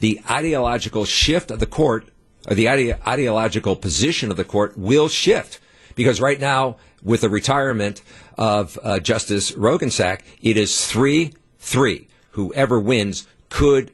the 0.00 0.20
ideological 0.28 1.04
shift 1.04 1.52
of 1.52 1.60
the 1.60 1.66
court, 1.66 2.08
or 2.48 2.56
the 2.56 2.68
ide- 2.68 2.98
ideological 3.06 3.76
position 3.76 4.32
of 4.32 4.36
the 4.36 4.44
court 4.44 4.76
will 4.76 5.06
shift. 5.06 5.60
Because 5.94 6.20
right 6.20 6.40
now, 6.40 6.76
with 7.00 7.20
the 7.20 7.30
retirement 7.30 8.02
of 8.36 8.76
uh, 8.82 8.98
Justice 8.98 9.52
Roggensack, 9.52 10.22
it 10.42 10.56
is 10.56 10.84
3 10.84 11.32
3. 11.60 12.08
Whoever 12.32 12.80
wins 12.80 13.28
could 13.50 13.92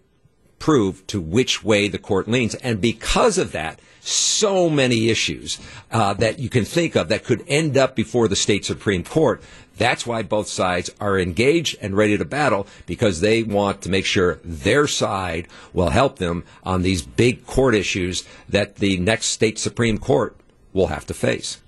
prove 0.59 1.07
to 1.09 1.21
which 1.21 1.63
way 1.63 1.89
the 1.89 1.99
court 1.99 2.29
leans. 2.29 2.55
And 2.57 2.81
because 2.81 3.37
of 3.37 3.53
that, 3.53 3.79
so 4.05 4.69
many 4.69 5.09
issues 5.09 5.59
uh, 5.91 6.15
that 6.15 6.39
you 6.39 6.49
can 6.49 6.65
think 6.65 6.97
of 6.97 7.09
that 7.09 7.25
could 7.25 7.45
end 7.47 7.77
up 7.77 7.95
before 7.95 8.29
the 8.29 8.37
state 8.37 8.65
Supreme 8.65 9.05
Court. 9.05 9.43
That's 9.79 10.07
why 10.07 10.23
both 10.23 10.49
sides 10.49 10.91
are 11.01 11.19
engaged 11.19 11.77
and 11.81 11.97
ready 11.97 12.19
to 12.19 12.25
battle 12.25 12.67
because 12.87 13.21
they 13.21 13.43
want 13.43 13.83
to 13.83 13.89
make 13.89 14.05
sure 14.05 14.39
their 14.45 14.87
side 14.87 15.49
will 15.73 15.91
help 15.91 16.19
them 16.19 16.45
on 16.63 16.83
these 16.83 17.03
big 17.03 17.47
court 17.47 17.75
issues 17.75 18.27
that 18.49 18.77
the 18.77 18.99
next 18.99 19.27
state 19.27 19.59
Supreme 19.59 19.99
Court 19.99 20.37
will 20.73 20.89
have 20.89 21.07
to 21.07 21.15
face. 21.15 21.61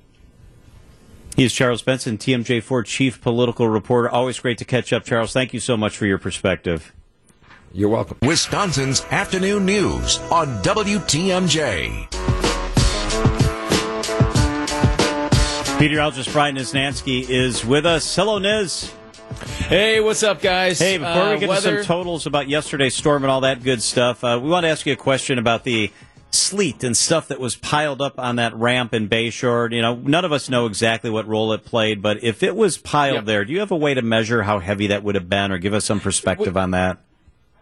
He's 1.36 1.52
Charles 1.52 1.82
Benson, 1.82 2.16
TMJ4 2.18 2.84
chief 2.84 3.20
political 3.20 3.68
reporter. 3.68 4.08
Always 4.08 4.38
great 4.38 4.58
to 4.58 4.64
catch 4.64 4.92
up, 4.92 5.04
Charles. 5.04 5.32
Thank 5.32 5.52
you 5.52 5.60
so 5.60 5.76
much 5.76 5.96
for 5.96 6.06
your 6.06 6.18
perspective. 6.18 6.92
You're 7.72 7.88
welcome. 7.88 8.18
Wisconsin's 8.22 9.02
afternoon 9.10 9.66
news 9.66 10.18
on 10.30 10.62
WTMJ. 10.62 12.13
Meteorologist 15.88 16.32
Brian 16.32 16.56
Niznansky 16.56 17.28
is 17.28 17.62
with 17.62 17.84
us. 17.84 18.16
Hello, 18.16 18.38
Niz. 18.38 18.90
Hey, 19.68 20.00
what's 20.00 20.22
up, 20.22 20.40
guys? 20.40 20.78
Hey, 20.78 20.96
before 20.96 21.12
Uh, 21.12 21.34
we 21.34 21.40
get 21.40 21.48
weather- 21.50 21.76
to 21.76 21.84
some 21.84 21.86
totals 21.86 22.24
about 22.24 22.48
yesterday's 22.48 22.94
storm 22.94 23.22
and 23.22 23.30
all 23.30 23.42
that 23.42 23.62
good 23.62 23.82
stuff, 23.82 24.24
uh, 24.24 24.40
we 24.42 24.48
want 24.48 24.64
to 24.64 24.70
ask 24.70 24.86
you 24.86 24.94
a 24.94 24.96
question 24.96 25.38
about 25.38 25.64
the 25.64 25.90
sleet 26.30 26.82
and 26.84 26.96
stuff 26.96 27.28
that 27.28 27.38
was 27.38 27.56
piled 27.56 28.00
up 28.00 28.18
on 28.18 28.36
that 28.36 28.56
ramp 28.56 28.94
in 28.94 29.10
Bayshore. 29.10 29.70
You 29.74 29.82
know, 29.82 29.94
none 30.02 30.24
of 30.24 30.32
us 30.32 30.48
know 30.48 30.64
exactly 30.64 31.10
what 31.10 31.28
role 31.28 31.52
it 31.52 31.66
played, 31.66 32.00
but 32.00 32.24
if 32.24 32.42
it 32.42 32.56
was 32.56 32.78
piled 32.78 33.16
Yep. 33.16 33.24
there, 33.26 33.44
do 33.44 33.52
you 33.52 33.60
have 33.60 33.70
a 33.70 33.76
way 33.76 33.92
to 33.92 34.00
measure 34.00 34.44
how 34.44 34.60
heavy 34.60 34.86
that 34.86 35.02
would 35.04 35.16
have 35.16 35.28
been 35.28 35.52
or 35.52 35.58
give 35.58 35.74
us 35.74 35.84
some 35.84 36.00
perspective 36.00 36.56
on 36.56 36.70
that? 36.70 36.96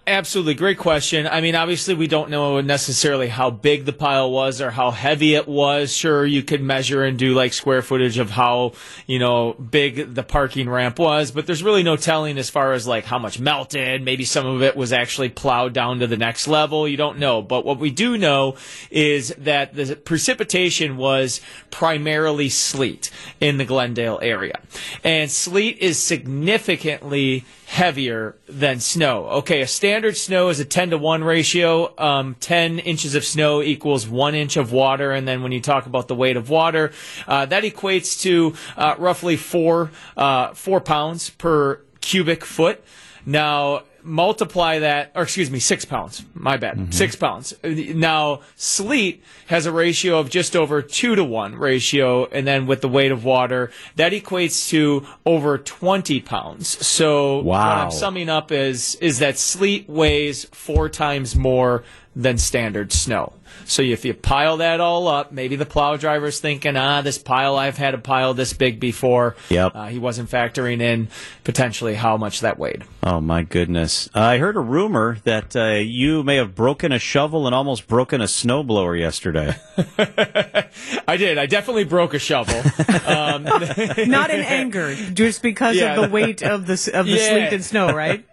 Absolutely, 0.04 0.54
great 0.54 0.78
question. 0.78 1.28
I 1.28 1.40
mean, 1.40 1.54
obviously, 1.54 1.94
we 1.94 2.09
don't 2.09 2.28
know 2.28 2.61
necessarily 2.61 3.28
how 3.28 3.50
big 3.50 3.85
the 3.85 3.92
pile 3.92 4.32
was 4.32 4.61
or 4.61 4.73
how 4.73 4.90
heavy 4.90 5.37
it 5.37 5.47
was. 5.47 5.97
Sure, 5.97 6.26
you 6.26 6.42
could 6.42 6.61
measure 6.61 7.04
and 7.04 7.16
do 7.16 7.35
like 7.35 7.52
square 7.52 7.82
footage 7.82 8.18
of 8.18 8.28
how 8.28 8.73
you 9.06 9.21
know 9.21 9.52
big 9.52 10.16
the 10.16 10.25
parking 10.25 10.68
ramp 10.68 10.99
was, 10.99 11.30
but 11.30 11.47
there's 11.47 11.62
really 11.62 11.85
no 11.85 11.94
telling 11.94 12.37
as 12.37 12.50
far 12.50 12.73
as 12.73 12.85
like 12.85 13.04
how 13.04 13.21
much 13.21 13.38
melted. 13.38 14.02
Maybe 14.02 14.25
some 14.25 14.44
of 14.44 14.61
it 14.61 14.75
was 14.75 14.92
actually 14.92 15.28
plowed 15.28 15.73
down 15.73 16.00
to 16.00 16.09
the 16.09 16.16
next 16.16 16.49
level. 16.49 16.88
You 16.88 16.97
don't 16.97 17.21
know, 17.21 17.40
but 17.40 17.64
what 17.64 17.78
we 17.78 17.92
do 17.92 18.18
know 18.18 18.56
is 18.90 19.32
that 19.38 19.73
the 19.73 19.94
precipitation 19.94 20.97
was 20.97 21.40
primarily 21.71 22.49
sleet 22.49 23.12
in 23.38 23.56
the 23.56 23.64
Glendale 23.64 24.18
area, 24.21 24.59
and 25.04 25.30
sleet 25.30 25.78
is 25.78 25.97
significantly 25.97 27.44
heavier 27.72 28.36
than 28.50 28.78
snow. 28.80 29.24
Okay, 29.30 29.62
a 29.62 29.66
standard 29.66 30.14
snow 30.14 30.50
is 30.50 30.60
a 30.60 30.64
10 30.64 30.90
to 30.90 30.98
1 30.98 31.24
ratio. 31.24 31.94
Um, 31.96 32.36
10 32.38 32.78
inches 32.80 33.14
of 33.14 33.24
snow 33.24 33.62
equals 33.62 34.06
1 34.06 34.34
inch 34.34 34.58
of 34.58 34.72
water. 34.72 35.12
And 35.12 35.26
then 35.26 35.42
when 35.42 35.52
you 35.52 35.60
talk 35.62 35.86
about 35.86 36.06
the 36.06 36.14
weight 36.14 36.36
of 36.36 36.50
water, 36.50 36.92
uh, 37.26 37.46
that 37.46 37.64
equates 37.64 38.20
to 38.20 38.54
uh, 38.76 38.96
roughly 38.98 39.36
4, 39.36 39.90
uh, 40.18 40.52
4 40.52 40.80
pounds 40.82 41.30
per 41.30 41.80
cubic 42.02 42.44
foot. 42.44 42.84
Now, 43.24 43.84
multiply 44.04 44.80
that, 44.80 45.12
or 45.14 45.23
excuse 45.23 45.50
me, 45.50 45.59
six 45.59 45.85
pounds. 45.85 46.25
My 46.35 46.56
bad. 46.56 46.76
Mm-hmm. 46.76 46.90
Six 46.92 47.16
pounds. 47.16 47.54
Now, 47.62 48.40
sleet 48.56 49.23
has 49.47 49.66
a 49.66 49.73
ratio 49.73 50.18
of 50.18 50.30
just 50.30 50.56
over 50.56 50.82
two 50.82 51.14
to 51.14 51.25
one 51.25 51.56
ratio, 51.56 52.26
and 52.26 52.47
then 52.47 52.66
with 52.66 52.80
the 52.80 52.88
weight 52.88 53.12
of 53.12 53.25
water, 53.25 53.71
that 53.97 54.12
equates 54.12 54.68
to 54.71 55.06
over 55.26 55.59
20 55.59 56.21
pounds. 56.21 56.68
So, 56.87 57.38
what 57.42 57.59
I'm 57.59 57.90
summing 57.90 58.28
up 58.28 58.52
is, 58.52 58.94
is 58.97 59.18
that 59.21 59.38
sleet 59.38 59.88
weighs 59.88 60.44
four 60.47 60.88
times 60.88 61.37
more 61.37 61.85
than 62.14 62.37
standard 62.38 62.92
snow. 62.92 63.33
So 63.64 63.83
if 63.83 64.04
you 64.04 64.14
pile 64.14 64.59
that 64.59 64.81
all 64.81 65.09
up, 65.09 65.31
maybe 65.31 65.57
the 65.57 65.66
plow 65.66 65.97
driver's 65.97 66.40
thinking, 66.40 66.76
ah, 66.76 67.02
this 67.02 67.19
pile, 67.19 67.57
I've 67.57 67.76
had 67.76 67.92
a 67.95 67.99
pile 67.99 68.33
this 68.35 68.52
big 68.54 68.81
before. 68.81 69.37
Yep. 69.50 69.73
Uh, 69.75 69.87
he 69.87 69.99
wasn't 69.99 70.31
factoring 70.31 70.81
in 70.81 71.09
potentially 71.45 71.95
how 71.95 72.16
much 72.16 72.40
that 72.40 72.59
weighed. 72.59 72.85
Oh 73.02 73.21
my 73.21 73.42
goodness! 73.42 74.09
Uh, 74.14 74.21
I 74.21 74.38
heard 74.38 74.57
a 74.57 74.61
rumor 74.61 75.19
that 75.25 75.54
uh, 75.54 75.75
you 75.75 76.23
may 76.23 76.37
have 76.37 76.54
broken 76.54 76.92
a 76.92 76.99
shovel 76.99 77.47
and 77.47 77.54
almost 77.54 77.87
broken 77.87 78.21
a 78.21 78.25
snowblower 78.25 78.99
yesterday. 78.99 79.54
I 81.09 81.16
did. 81.16 81.38
I 81.38 81.47
definitely 81.47 81.85
broke 81.85 82.14
a 82.14 82.19
shovel. 82.19 82.57
um, 83.07 83.45
Not 83.45 84.31
in 84.31 84.40
anger, 84.40 84.95
just 84.95 85.42
because 85.42 85.76
Yeah. 85.76 85.95
of 85.97 86.02
the 86.02 86.09
weight 86.11 86.42
of 86.42 86.66
the 86.66 86.90
of 86.95 87.07
the 87.07 87.12
Yeah. 87.12 87.28
sleet 87.31 87.52
and 87.52 87.64
snow, 87.64 87.92
right? 87.92 88.25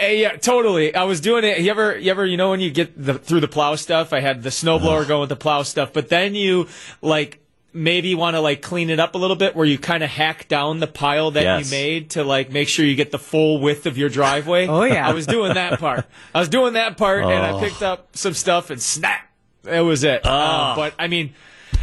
Yeah, 0.00 0.36
totally. 0.36 0.94
I 0.94 1.04
was 1.04 1.20
doing 1.20 1.44
it. 1.44 1.60
You 1.60 1.70
ever, 1.70 1.96
you 1.98 2.10
ever, 2.10 2.24
you 2.26 2.36
know, 2.36 2.50
when 2.50 2.60
you 2.60 2.70
get 2.70 2.92
the, 3.02 3.14
through 3.14 3.40
the 3.40 3.48
plow 3.48 3.74
stuff, 3.76 4.12
I 4.12 4.20
had 4.20 4.42
the 4.42 4.50
snowblower 4.50 5.06
going 5.06 5.20
with 5.20 5.28
the 5.28 5.36
plow 5.36 5.62
stuff, 5.62 5.92
but 5.92 6.08
then 6.08 6.34
you 6.34 6.68
like 7.02 7.40
maybe 7.72 8.14
want 8.14 8.34
to 8.34 8.40
like 8.40 8.62
clean 8.62 8.88
it 8.88 8.98
up 8.98 9.14
a 9.14 9.18
little 9.18 9.36
bit 9.36 9.54
where 9.54 9.66
you 9.66 9.78
kind 9.78 10.02
of 10.02 10.08
hack 10.08 10.48
down 10.48 10.80
the 10.80 10.86
pile 10.86 11.30
that 11.32 11.42
Yes. 11.42 11.64
you 11.66 11.70
made 11.76 12.10
to 12.10 12.24
like 12.24 12.50
make 12.50 12.68
sure 12.68 12.84
you 12.86 12.94
get 12.94 13.10
the 13.10 13.18
full 13.18 13.60
width 13.60 13.84
of 13.86 13.98
your 13.98 14.08
driveway. 14.08 14.66
Oh, 14.66 14.84
yeah. 14.84 15.06
I 15.06 15.12
was 15.12 15.26
doing 15.26 15.54
that 15.54 15.78
part. 15.78 16.06
I 16.34 16.38
was 16.40 16.48
doing 16.48 16.72
that 16.72 16.96
part 16.96 17.22
and 17.24 17.30
Oh. 17.32 17.58
I 17.58 17.60
picked 17.60 17.82
up 17.82 18.16
some 18.16 18.32
stuff 18.34 18.70
and 18.70 18.80
snap. 18.80 19.28
That 19.64 19.80
was 19.80 20.04
it. 20.04 20.22
Oh. 20.24 20.30
Um, 20.30 20.76
but 20.76 20.94
I 20.98 21.06
mean, 21.08 21.34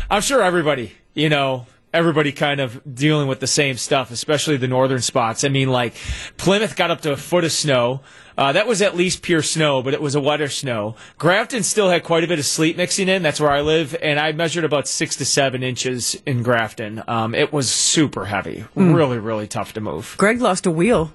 I'm 0.09 0.21
sure 0.21 0.41
everybody, 0.41 0.93
you 1.13 1.29
know, 1.29 1.67
everybody 1.93 2.31
kind 2.31 2.59
of 2.59 2.81
dealing 2.95 3.27
with 3.27 3.39
the 3.39 3.47
same 3.47 3.77
stuff, 3.77 4.11
especially 4.11 4.57
the 4.57 4.67
northern 4.67 5.01
spots. 5.01 5.43
I 5.43 5.49
mean, 5.49 5.69
like 5.69 5.93
Plymouth 6.37 6.75
got 6.75 6.91
up 6.91 7.01
to 7.01 7.11
a 7.11 7.17
foot 7.17 7.43
of 7.43 7.51
snow. 7.51 8.01
Uh, 8.35 8.51
that 8.51 8.65
was 8.65 8.81
at 8.81 8.95
least 8.95 9.21
pure 9.21 9.43
snow, 9.43 9.83
but 9.83 9.93
it 9.93 10.01
was 10.01 10.15
a 10.15 10.19
wetter 10.19 10.49
snow. 10.49 10.95
Grafton 11.19 11.61
still 11.61 11.89
had 11.89 12.03
quite 12.03 12.23
a 12.23 12.27
bit 12.27 12.39
of 12.39 12.45
sleet 12.45 12.75
mixing 12.77 13.07
in. 13.07 13.21
That's 13.21 13.39
where 13.39 13.51
I 13.51 13.61
live, 13.61 13.95
and 14.01 14.19
I 14.19 14.31
measured 14.31 14.63
about 14.63 14.87
six 14.87 15.15
to 15.17 15.25
seven 15.25 15.61
inches 15.61 16.19
in 16.25 16.41
Grafton. 16.41 17.03
Um, 17.07 17.35
it 17.35 17.53
was 17.53 17.69
super 17.69 18.25
heavy, 18.25 18.65
really, 18.75 19.19
really 19.19 19.47
tough 19.47 19.73
to 19.73 19.81
move. 19.81 20.15
Greg 20.17 20.41
lost 20.41 20.65
a 20.65 20.71
wheel. 20.71 21.11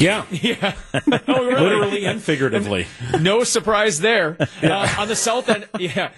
Yeah, 0.00 0.24
Yeah, 0.30 0.74
oh, 1.28 1.44
really? 1.44 1.60
literally 1.60 2.04
and 2.06 2.22
figuratively. 2.22 2.86
no 3.20 3.44
surprise 3.44 4.00
there. 4.00 4.36
Uh, 4.62 4.94
on 4.98 5.08
the 5.08 5.14
south 5.16 5.50
end, 5.50 5.68
yeah, 5.78 6.10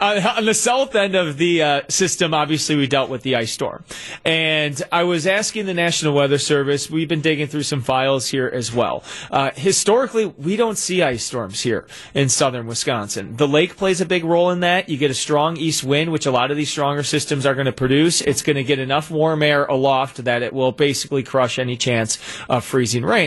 uh, 0.00 0.34
on 0.38 0.46
the 0.46 0.54
south 0.54 0.94
end 0.94 1.14
of 1.14 1.36
the 1.36 1.62
uh, 1.62 1.80
system, 1.88 2.32
obviously 2.32 2.74
we 2.74 2.86
dealt 2.86 3.10
with 3.10 3.22
the 3.22 3.36
ice 3.36 3.52
storm, 3.52 3.84
and 4.24 4.82
I 4.90 5.02
was 5.02 5.26
asking 5.26 5.66
the 5.66 5.74
National 5.74 6.14
Weather 6.14 6.38
Service. 6.38 6.88
We've 6.88 7.08
been 7.08 7.20
digging 7.20 7.48
through 7.48 7.64
some 7.64 7.82
files 7.82 8.28
here 8.28 8.50
as 8.52 8.72
well. 8.72 9.04
Uh, 9.30 9.50
historically, 9.54 10.24
we 10.24 10.56
don't 10.56 10.78
see 10.78 11.02
ice 11.02 11.24
storms 11.24 11.60
here 11.60 11.86
in 12.14 12.30
southern 12.30 12.66
Wisconsin. 12.66 13.36
The 13.36 13.48
lake 13.48 13.76
plays 13.76 14.00
a 14.00 14.06
big 14.06 14.24
role 14.24 14.50
in 14.50 14.60
that. 14.60 14.88
You 14.88 14.96
get 14.96 15.10
a 15.10 15.14
strong 15.14 15.58
east 15.58 15.84
wind, 15.84 16.12
which 16.12 16.24
a 16.24 16.30
lot 16.30 16.50
of 16.50 16.56
these 16.56 16.70
stronger 16.70 17.02
systems 17.02 17.44
are 17.44 17.54
going 17.54 17.66
to 17.66 17.72
produce. 17.72 18.22
It's 18.22 18.40
going 18.40 18.56
to 18.56 18.64
get 18.64 18.78
enough 18.78 19.10
warm 19.10 19.42
air 19.42 19.66
aloft 19.66 20.24
that 20.24 20.42
it 20.42 20.54
will 20.54 20.72
basically 20.72 21.22
crush 21.22 21.58
any 21.58 21.76
chance 21.76 22.18
of 22.48 22.64
freezing 22.64 23.04
rain. 23.04 23.17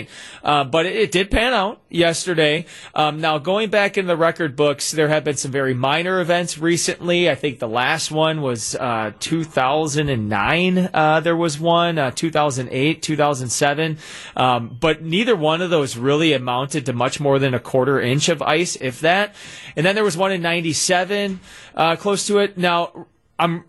Uh, 0.44 0.64
but 0.64 0.86
it, 0.86 0.96
it 0.96 1.12
did 1.12 1.30
pan 1.30 1.54
out 1.54 1.82
yesterday. 1.90 2.66
Um, 2.96 3.22
now, 3.22 3.38
going 3.38 3.70
back 3.70 3.98
in 3.98 4.08
the 4.08 4.18
record 4.18 4.56
books, 4.56 4.92
there 4.92 5.08
have 5.08 5.24
been 5.24 5.38
some 5.38 5.52
very 5.52 5.74
minor 5.74 6.20
events 6.20 6.58
recently. 6.58 7.30
I 7.30 7.36
think 7.36 7.60
the 7.60 7.68
last 7.68 8.12
one 8.12 8.42
was 8.42 8.76
uh, 8.76 9.12
2009. 9.20 10.90
Uh, 10.94 11.20
there 11.20 11.36
was 11.36 11.60
one, 11.60 11.98
uh, 11.98 12.12
2008, 12.12 13.02
2007. 13.02 13.98
Um, 14.36 14.78
but 14.80 15.04
neither 15.04 15.36
one 15.36 15.62
of 15.62 15.70
those 15.70 15.98
really 15.98 16.34
amounted 16.34 16.86
to 16.88 16.94
much 16.94 17.20
more 17.20 17.40
than 17.40 17.54
a 17.54 17.60
quarter 17.60 18.00
inch 18.00 18.30
of 18.30 18.42
ice, 18.42 18.78
if 18.80 19.02
that. 19.02 19.36
And 19.76 19.86
then 19.86 19.96
there 19.96 20.04
was 20.04 20.18
one 20.18 20.32
in 20.32 20.42
97, 20.42 21.40
uh, 21.76 21.96
close 21.96 22.28
to 22.28 22.40
it. 22.40 22.58
Now, 22.58 23.08
I'm 23.38 23.66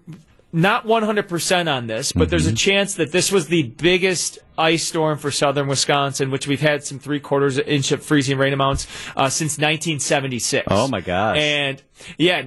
not 0.53 0.87
100% 0.87 1.75
on 1.75 1.87
this, 1.87 2.13
but 2.13 2.29
there's 2.29 2.47
a 2.47 2.55
chance 2.55 2.97
that 2.97 3.11
this 3.11 3.33
was 3.33 3.49
the 3.49 3.63
biggest 3.63 4.39
ice 4.59 4.85
storm 4.85 5.19
for 5.19 5.31
southern 5.31 5.67
Wisconsin, 5.69 6.31
which 6.31 6.47
we've 6.47 6.61
had 6.61 6.85
some 6.85 6.99
three 6.99 7.21
quarters 7.21 7.59
inch 7.59 7.93
of 7.93 8.03
freezing 8.03 8.39
rain 8.39 8.53
amounts 8.53 8.87
uh, 9.17 9.29
since 9.29 9.53
1976. 9.59 10.67
Oh, 10.71 10.89
my 10.89 11.01
gosh. 11.01 11.39
And 11.39 11.83
yeah, 12.19 12.43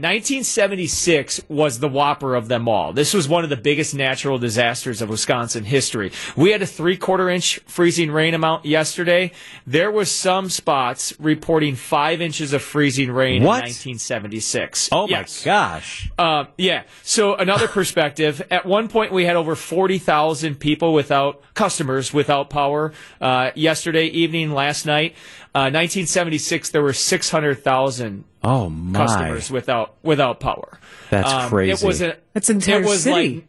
1976 0.56 1.42
was 1.48 1.80
the 1.80 1.88
whopper 1.88 2.36
of 2.36 2.48
them 2.50 2.68
all. 2.68 2.92
This 2.94 3.14
was 3.14 3.28
one 3.30 3.44
of 3.46 3.50
the 3.50 3.56
biggest 3.58 3.96
natural 3.96 4.38
disasters 4.38 5.02
of 5.02 5.10
Wisconsin 5.10 5.64
history. 5.64 6.12
We 6.36 6.52
had 6.52 6.62
a 6.62 6.66
three 6.66 6.98
quarter 6.98 7.30
inch 7.30 7.60
freezing 7.66 8.12
rain 8.12 8.34
amount 8.34 8.66
yesterday. 8.66 9.32
There 9.66 9.92
was 9.92 10.12
some 10.12 10.50
spots 10.50 11.14
reporting 11.20 11.76
five 11.76 12.20
inches 12.22 12.52
of 12.54 12.62
freezing 12.64 13.12
rain 13.12 13.44
What? 13.44 13.60
in 13.60 13.70
1976. 13.70 14.90
Oh 14.92 15.08
Yes. 15.08 15.46
my 15.46 15.52
gosh! 15.52 16.10
Um, 16.20 16.48
yeah. 16.58 16.84
So 17.04 17.36
another 17.36 17.68
perspective. 17.68 18.42
At 18.52 18.66
one 18.66 18.88
point, 18.90 19.12
we 19.14 19.24
had 19.26 19.36
over 19.36 19.56
forty 19.56 19.98
thousand 20.00 20.56
people 20.60 20.94
without 20.94 21.42
customers 21.54 21.95
without 22.14 22.50
power. 22.50 22.94
Uh, 23.22 23.52
yesterday 23.56 24.06
evening, 24.08 24.52
last 24.52 24.86
night, 24.86 25.14
uh, 25.54 25.70
1976, 25.72 26.70
there 26.70 26.82
were 26.84 26.94
six 26.94 27.30
hundred 27.30 27.64
thousand 27.64 28.24
Oh 28.44 28.70
my! 28.70 29.00
customers 29.06 29.50
without 29.52 29.96
without 30.04 30.40
power. 30.40 30.80
That's 31.10 31.32
Um, 31.32 31.50
crazy. 31.50 31.72
It 31.72 31.88
was 31.88 32.02
a, 32.02 32.18
That's 32.34 32.50
an 32.50 32.58
entire 32.58 32.82
it 32.82 32.86
was 32.86 33.04
city. 33.04 33.36
like 33.36 33.48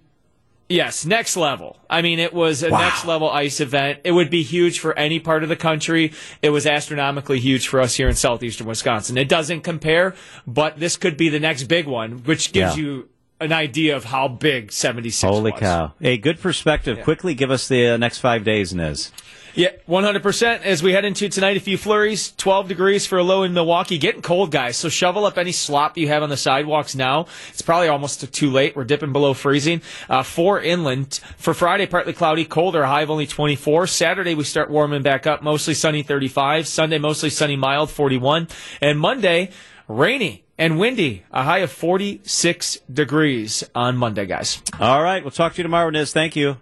Yes, 0.69 1.07
next 1.07 1.37
level. 1.37 1.79
I 1.89 2.03
mean, 2.03 2.19
it 2.19 2.35
was 2.35 2.65
a 2.65 2.71
next 2.71 3.05
level 3.07 3.31
ice 3.31 3.61
event. 3.61 4.01
It 4.03 4.11
would 4.11 4.31
be 4.31 4.43
huge 4.43 4.81
for 4.81 4.99
any 4.99 5.21
part 5.21 5.45
of 5.45 5.49
the 5.49 5.55
country. 5.55 6.13
It 6.43 6.51
was 6.51 6.67
astronomically 6.67 7.39
huge 7.39 7.69
for 7.69 7.81
us 7.81 7.95
here 7.95 8.09
in 8.09 8.17
southeastern 8.17 8.67
Wisconsin. 8.67 9.17
It 9.17 9.29
doesn't 9.29 9.61
compare, 9.61 10.17
but 10.45 10.77
this 10.81 10.97
could 10.97 11.17
be 11.17 11.29
the 11.29 11.39
next 11.39 11.65
big 11.69 11.87
one, 11.87 12.25
which 12.25 12.53
gives 12.53 12.77
Yeah. 12.77 12.83
you 12.83 13.09
an 13.41 13.53
idea 13.53 13.97
of 13.97 14.05
how 14.05 14.29
big 14.29 14.73
76 14.73 15.23
Holy 15.31 15.53
was. 15.53 15.61
cow! 15.61 15.93
A 16.01 16.17
good 16.17 16.41
perspective. 16.41 17.03
Quickly, 17.03 17.35
give 17.35 17.51
us 17.51 17.69
the 17.69 17.89
uh, 17.89 17.97
next 17.97 18.19
five 18.19 18.45
days, 18.45 18.73
Niz. 18.73 19.11
Yeah, 19.57 19.71
100%. 19.89 20.61
As 20.65 20.83
we 20.83 20.93
head 20.93 21.07
into 21.07 21.31
tonight, 21.31 21.57
a 21.57 21.61
few 21.61 21.79
flurries, 21.79 22.33
12 22.33 22.69
degrees 22.69 23.07
for 23.07 23.17
a 23.17 23.23
low 23.23 23.43
in 23.43 23.55
Milwaukee. 23.55 23.97
Getting 23.97 24.21
cold, 24.21 24.51
guys. 24.51 24.77
So 24.77 24.91
shovel 24.91 25.25
up 25.25 25.39
any 25.39 25.53
slop 25.53 25.97
you 25.97 26.09
have 26.09 26.23
on 26.23 26.29
the 26.29 26.37
sidewalks 26.37 26.95
now. 26.95 27.25
It's 27.49 27.63
probably 27.63 27.89
almost 27.89 28.31
too 28.35 28.51
late. 28.51 28.77
We're 28.77 28.85
dipping 28.85 29.15
below 29.15 29.33
freezing. 29.33 29.81
Uh, 30.11 30.23
four 30.23 30.61
inland. 30.61 31.21
For 31.39 31.55
Friday, 31.55 31.87
partly 31.87 32.13
cloudy, 32.13 32.45
colder, 32.45 32.85
high 32.85 33.01
of 33.01 33.11
only 33.11 33.27
24. 33.27 33.87
Saturday, 33.87 34.35
we 34.35 34.45
start 34.45 34.69
warming 34.71 35.01
back 35.01 35.27
up. 35.27 35.43
Mostly 35.43 35.73
sunny, 35.73 36.03
35. 36.03 36.69
Sunday, 36.69 36.99
mostly 36.99 37.31
sunny, 37.31 37.57
mild, 37.57 37.91
41. 37.91 38.49
And 38.83 39.01
Monday, 39.01 39.53
rainy 39.89 40.45
and 40.59 40.79
windy, 40.79 41.25
a 41.31 41.43
high 41.43 41.59
of 41.59 41.71
46 41.71 42.79
degrees 42.93 43.65
on 43.75 43.97
Monday, 43.97 44.27
guys. 44.27 44.63
All 44.81 45.03
right, 45.03 45.23
we'll 45.23 45.31
talk 45.31 45.53
to 45.55 45.59
you 45.59 45.63
tomorrow, 45.63 45.91
Niz. 45.91 46.13
Thank 46.13 46.37
you. 46.37 46.57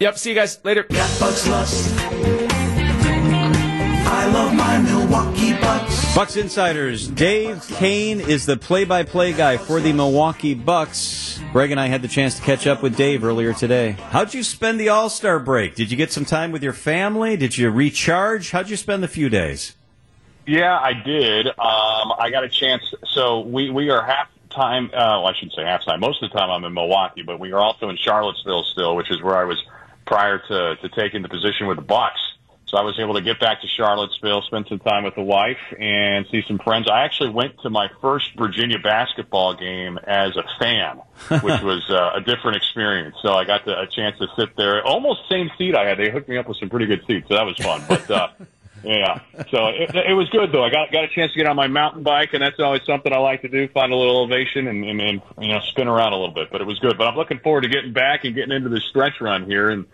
Yep, 0.00 0.18
see 0.18 0.30
you 0.30 0.34
guys 0.36 0.58
later. 0.64 0.84
Bucks 0.84 1.46
Lust. 1.48 1.94
I 4.10 4.26
love 4.32 4.54
my 4.54 4.78
Milwaukee 4.78 5.52
Bucks. 5.60 6.14
Bucks 6.14 6.36
Insiders. 6.36 7.08
Dave 7.08 7.56
Koehn 7.58 8.20
is 8.20 8.46
the 8.46 8.56
play-by-play 8.56 9.32
guy 9.34 9.56
for 9.56 9.80
the 9.80 9.92
Milwaukee 9.92 10.54
Bucks. 10.54 11.40
Greg 11.52 11.70
and 11.70 11.80
I 11.80 11.86
had 11.86 12.02
the 12.02 12.08
chance 12.08 12.36
to 12.36 12.42
catch 12.42 12.66
up 12.66 12.82
with 12.82 12.96
Dave 12.96 13.24
earlier 13.24 13.52
today. 13.52 13.92
How'd 14.10 14.34
you 14.34 14.42
spend 14.42 14.80
the 14.80 14.88
All-Star 14.88 15.38
break? 15.38 15.74
Did 15.74 15.90
you 15.90 15.96
get 15.96 16.12
some 16.12 16.24
time 16.24 16.52
with 16.52 16.62
your 16.62 16.72
family? 16.72 17.36
Did 17.36 17.56
you 17.56 17.70
recharge? 17.70 18.50
How'd 18.50 18.68
you 18.68 18.76
spend 18.76 19.02
the 19.02 19.08
few 19.08 19.28
days? 19.28 19.76
Yeah, 20.48 20.78
I 20.78 20.94
did. 20.94 21.46
Um, 21.46 22.14
I 22.18 22.30
got 22.32 22.42
a 22.42 22.48
chance. 22.48 22.82
So 23.12 23.40
we 23.40 23.68
we 23.68 23.90
are 23.90 24.02
half 24.02 24.28
time. 24.48 24.86
Uh, 24.86 25.20
well, 25.20 25.26
I 25.26 25.34
shouldn't 25.34 25.52
say 25.52 25.62
half 25.62 25.84
time. 25.84 26.00
Most 26.00 26.22
of 26.22 26.30
the 26.30 26.38
time 26.38 26.50
I'm 26.50 26.64
in 26.64 26.72
Milwaukee, 26.72 27.22
but 27.22 27.38
we 27.38 27.52
are 27.52 27.60
also 27.60 27.90
in 27.90 27.98
Charlottesville 27.98 28.64
still, 28.64 28.96
which 28.96 29.10
is 29.10 29.22
where 29.22 29.36
I 29.36 29.44
was 29.44 29.62
prior 30.06 30.38
to 30.38 30.76
to 30.76 30.88
taking 30.88 31.20
the 31.20 31.28
position 31.28 31.66
with 31.66 31.76
the 31.76 31.82
Bucks. 31.82 32.20
So 32.64 32.78
I 32.78 32.82
was 32.82 32.98
able 32.98 33.14
to 33.14 33.22
get 33.22 33.40
back 33.40 33.60
to 33.62 33.66
Charlottesville, 33.66 34.42
spend 34.42 34.66
some 34.68 34.78
time 34.78 35.04
with 35.04 35.14
the 35.14 35.22
wife, 35.22 35.58
and 35.78 36.26
see 36.30 36.42
some 36.46 36.58
friends. 36.58 36.88
I 36.90 37.02
actually 37.02 37.30
went 37.30 37.60
to 37.62 37.70
my 37.70 37.90
first 38.00 38.34
Virginia 38.36 38.78
basketball 38.78 39.54
game 39.54 39.98
as 40.06 40.36
a 40.36 40.44
fan, 40.58 41.00
which 41.42 41.62
was 41.62 41.90
uh, 41.90 42.12
a 42.14 42.20
different 42.20 42.56
experience. 42.56 43.16
So 43.22 43.34
I 43.34 43.44
got 43.44 43.64
the, 43.64 43.78
a 43.80 43.86
chance 43.86 44.18
to 44.18 44.28
sit 44.36 44.54
there, 44.56 44.82
almost 44.84 45.28
same 45.30 45.50
seat 45.56 45.74
I 45.74 45.86
had. 45.86 45.98
They 45.98 46.10
hooked 46.10 46.28
me 46.28 46.36
up 46.36 46.46
with 46.46 46.58
some 46.58 46.68
pretty 46.68 46.86
good 46.86 47.04
seats, 47.06 47.28
so 47.28 47.34
that 47.34 47.44
was 47.44 47.56
fun. 47.56 47.82
But 47.88 48.10
uh, 48.10 48.28
yeah, 48.84 49.20
so 49.50 49.68
it, 49.68 49.94
it 49.94 50.14
was 50.14 50.28
good 50.30 50.52
though. 50.52 50.64
I 50.64 50.70
got 50.70 50.92
got 50.92 51.04
a 51.04 51.08
chance 51.08 51.32
to 51.32 51.38
get 51.38 51.46
on 51.46 51.56
my 51.56 51.66
mountain 51.68 52.02
bike, 52.02 52.30
and 52.32 52.42
that's 52.42 52.58
always 52.60 52.82
something 52.84 53.12
I 53.12 53.18
like 53.18 53.42
to 53.42 53.48
do: 53.48 53.68
find 53.68 53.92
a 53.92 53.96
little 53.96 54.18
elevation 54.18 54.66
and, 54.66 54.84
and, 54.84 55.00
and 55.00 55.22
you 55.40 55.48
know 55.48 55.60
spin 55.68 55.88
around 55.88 56.12
a 56.12 56.16
little 56.16 56.34
bit. 56.34 56.50
But 56.50 56.60
it 56.60 56.66
was 56.66 56.78
good. 56.78 56.98
But 56.98 57.08
I'm 57.08 57.16
looking 57.16 57.38
forward 57.40 57.62
to 57.62 57.68
getting 57.68 57.92
back 57.92 58.24
and 58.24 58.34
getting 58.34 58.54
into 58.54 58.68
this 58.68 58.84
stretch 58.84 59.20
run 59.20 59.46
here 59.46 59.70
and 59.70 59.86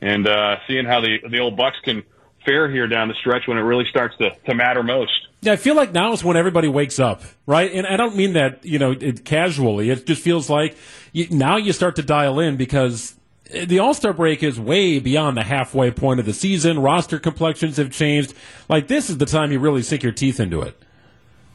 and 0.00 0.26
uh, 0.26 0.56
seeing 0.66 0.84
how 0.84 1.00
the 1.00 1.18
the 1.28 1.38
old 1.40 1.56
Bucks 1.56 1.78
can 1.82 2.02
fare 2.44 2.70
here 2.70 2.86
down 2.86 3.08
the 3.08 3.14
stretch 3.14 3.46
when 3.46 3.58
it 3.58 3.62
really 3.62 3.84
starts 3.90 4.16
to, 4.18 4.30
to 4.46 4.54
matter 4.54 4.82
most. 4.82 5.12
Yeah, 5.40 5.52
I 5.52 5.56
feel 5.56 5.76
like 5.76 5.92
now 5.92 6.12
is 6.12 6.24
when 6.24 6.36
everybody 6.36 6.66
wakes 6.66 6.98
up, 6.98 7.22
right? 7.46 7.70
And 7.72 7.86
I 7.86 7.96
don't 7.96 8.16
mean 8.16 8.32
that 8.32 8.64
you 8.64 8.78
know 8.78 8.92
it, 8.92 9.24
casually. 9.24 9.90
It 9.90 10.06
just 10.06 10.22
feels 10.22 10.50
like 10.50 10.76
you, 11.12 11.28
now 11.30 11.56
you 11.56 11.72
start 11.72 11.96
to 11.96 12.02
dial 12.02 12.40
in 12.40 12.56
because 12.56 13.14
the 13.50 13.78
All 13.78 13.94
Star 13.94 14.12
break 14.12 14.42
is 14.42 14.58
way 14.60 14.98
beyond 14.98 15.36
the 15.36 15.42
halfway 15.42 15.90
point 15.90 16.20
of 16.20 16.26
the 16.26 16.32
season. 16.32 16.80
Roster 16.80 17.18
complexions 17.18 17.76
have 17.76 17.90
changed. 17.90 18.34
Like 18.68 18.88
this 18.88 19.10
is 19.10 19.18
the 19.18 19.26
time 19.26 19.52
you 19.52 19.58
really 19.58 19.82
sink 19.82 20.02
your 20.02 20.12
teeth 20.12 20.40
into 20.40 20.62
it. 20.62 20.80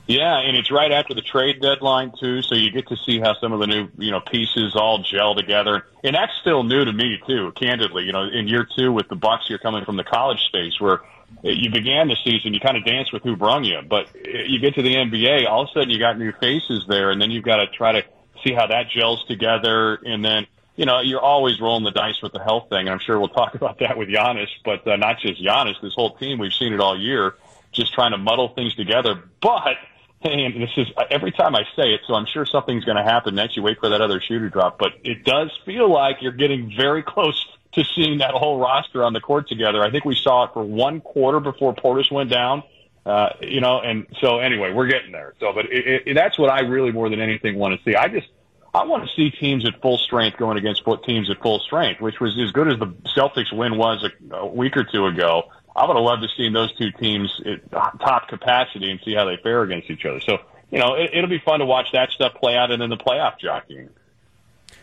Yeah, 0.05 0.37
and 0.39 0.57
it's 0.57 0.69
right 0.69 0.91
after 0.91 1.13
the 1.13 1.21
trade 1.21 1.61
deadline 1.61 2.11
too, 2.19 2.41
so 2.41 2.55
you 2.55 2.71
get 2.71 2.87
to 2.89 2.97
see 2.97 3.19
how 3.19 3.35
some 3.39 3.53
of 3.53 3.61
the 3.61 3.67
new, 3.67 3.87
you 3.97 4.11
know, 4.11 4.19
pieces 4.19 4.75
all 4.75 5.01
gel 5.01 5.33
together. 5.33 5.85
And 6.03 6.13
that's 6.13 6.33
still 6.41 6.63
new 6.63 6.83
to 6.83 6.91
me 6.91 7.19
too, 7.25 7.53
candidly. 7.55 8.03
You 8.03 8.11
know, 8.11 8.23
in 8.23 8.49
year 8.49 8.67
two 8.75 8.91
with 8.91 9.07
the 9.07 9.15
Bucks, 9.15 9.45
you're 9.49 9.59
coming 9.59 9.85
from 9.85 9.95
the 9.95 10.03
college 10.03 10.43
space 10.47 10.79
where 10.81 11.01
you 11.41 11.71
began 11.71 12.09
the 12.09 12.17
season, 12.23 12.53
you 12.53 12.59
kind 12.59 12.75
of 12.75 12.83
dance 12.83 13.13
with 13.13 13.23
who 13.23 13.37
brung 13.37 13.63
you, 13.63 13.79
but 13.87 14.07
you 14.25 14.59
get 14.59 14.75
to 14.75 14.81
the 14.81 14.93
NBA, 14.93 15.47
all 15.47 15.63
of 15.63 15.69
a 15.69 15.71
sudden 15.71 15.89
you 15.89 15.99
got 15.99 16.19
new 16.19 16.33
faces 16.33 16.83
there, 16.87 17.09
and 17.09 17.21
then 17.21 17.31
you've 17.31 17.45
got 17.45 17.57
to 17.57 17.67
try 17.67 17.93
to 17.93 18.03
see 18.43 18.53
how 18.53 18.67
that 18.67 18.89
gels 18.89 19.23
together, 19.27 19.95
and 20.03 20.23
then. 20.23 20.47
You 20.75 20.85
know, 20.85 21.01
you're 21.01 21.21
always 21.21 21.61
rolling 21.61 21.83
the 21.83 21.91
dice 21.91 22.21
with 22.21 22.33
the 22.33 22.43
health 22.43 22.69
thing, 22.69 22.79
and 22.79 22.89
I'm 22.89 22.99
sure 22.99 23.19
we'll 23.19 23.29
talk 23.29 23.55
about 23.61 23.79
that 23.79 23.97
with 23.97 24.09
Giannis, 24.09 24.49
but 24.65 24.87
uh, 24.87 24.95
not 24.95 25.19
just 25.19 25.43
Giannis. 25.43 25.79
This 25.81 25.93
whole 25.93 26.15
team, 26.15 26.39
we've 26.39 26.53
seen 26.53 26.73
it 26.73 26.79
all 26.79 26.99
year, 26.99 27.35
just 27.71 27.93
trying 27.93 28.11
to 28.11 28.17
muddle 28.17 28.49
things 28.49 28.75
together. 28.75 29.23
But 29.41 29.77
and 30.23 30.61
this 30.61 30.71
is 30.77 30.87
every 31.09 31.31
time 31.31 31.55
I 31.55 31.63
say 31.75 31.93
it, 31.93 32.01
so 32.07 32.13
I'm 32.15 32.25
sure 32.25 32.45
something's 32.45 32.85
going 32.85 32.97
to 32.97 33.03
happen 33.03 33.35
next. 33.35 33.57
You 33.57 33.63
wait 33.63 33.79
for 33.79 33.89
that 33.89 34.01
other 34.01 34.21
shoe 34.21 34.39
to 34.39 34.49
drop, 34.49 34.79
but 34.79 34.93
it 35.03 35.25
does 35.25 35.51
feel 35.65 35.91
like 35.91 36.21
you're 36.21 36.31
getting 36.31 36.73
very 36.75 37.03
close 37.03 37.45
to 37.73 37.83
seeing 37.83 38.19
that 38.19 38.31
whole 38.31 38.59
roster 38.59 39.03
on 39.03 39.13
the 39.13 39.19
court 39.19 39.49
together. 39.49 39.83
I 39.83 39.91
think 39.91 40.05
we 40.05 40.15
saw 40.15 40.45
it 40.45 40.53
for 40.53 40.63
one 40.63 41.01
quarter 41.01 41.39
before 41.39 41.73
Portis 41.75 42.11
went 42.11 42.29
down. 42.29 42.63
Uh, 43.05 43.29
you 43.41 43.59
know, 43.59 43.81
and 43.81 44.07
so 44.21 44.39
anyway, 44.39 44.71
we're 44.71 44.87
getting 44.87 45.11
there. 45.11 45.33
So, 45.41 45.51
but 45.51 45.65
it, 45.65 46.03
it, 46.07 46.13
that's 46.13 46.39
what 46.39 46.49
I 46.49 46.61
really 46.61 46.93
more 46.93 47.09
than 47.09 47.19
anything 47.19 47.57
want 47.57 47.77
to 47.77 47.83
see. 47.83 47.97
I 47.97 48.07
just, 48.07 48.27
I 48.73 48.85
want 48.85 49.07
to 49.07 49.15
see 49.15 49.29
teams 49.29 49.65
at 49.67 49.81
full 49.81 49.99
strength 49.99 50.37
going 50.37 50.57
against 50.57 50.83
teams 51.05 51.29
at 51.29 51.41
full 51.41 51.59
strength, 51.59 52.01
which 52.01 52.19
was 52.19 52.37
as 52.39 52.51
good 52.51 52.67
as 52.67 52.79
the 52.79 52.87
Celtics 53.15 53.53
win 53.53 53.77
was 53.77 54.03
a, 54.03 54.35
a 54.35 54.47
week 54.47 54.75
or 54.75 54.83
two 54.83 55.05
ago. 55.05 55.43
I 55.75 55.85
would 55.85 55.95
have 55.95 56.03
loved 56.03 56.23
to 56.23 56.29
see 56.35 56.49
those 56.49 56.75
two 56.75 56.91
teams 56.91 57.41
at 57.45 57.71
top 57.71 58.27
capacity 58.29 58.89
and 58.89 58.99
see 59.03 59.13
how 59.13 59.25
they 59.25 59.37
fare 59.37 59.61
against 59.61 59.89
each 59.89 60.05
other. 60.05 60.21
So, 60.21 60.39
you 60.71 60.79
know, 60.79 60.95
it, 60.95 61.11
it'll 61.13 61.29
be 61.29 61.39
fun 61.39 61.59
to 61.59 61.65
watch 61.65 61.87
that 61.93 62.11
stuff 62.11 62.33
play 62.35 62.55
out 62.55 62.71
and 62.71 62.81
then 62.81 62.89
the 62.89 62.97
playoff 62.97 63.39
jockeying. 63.39 63.89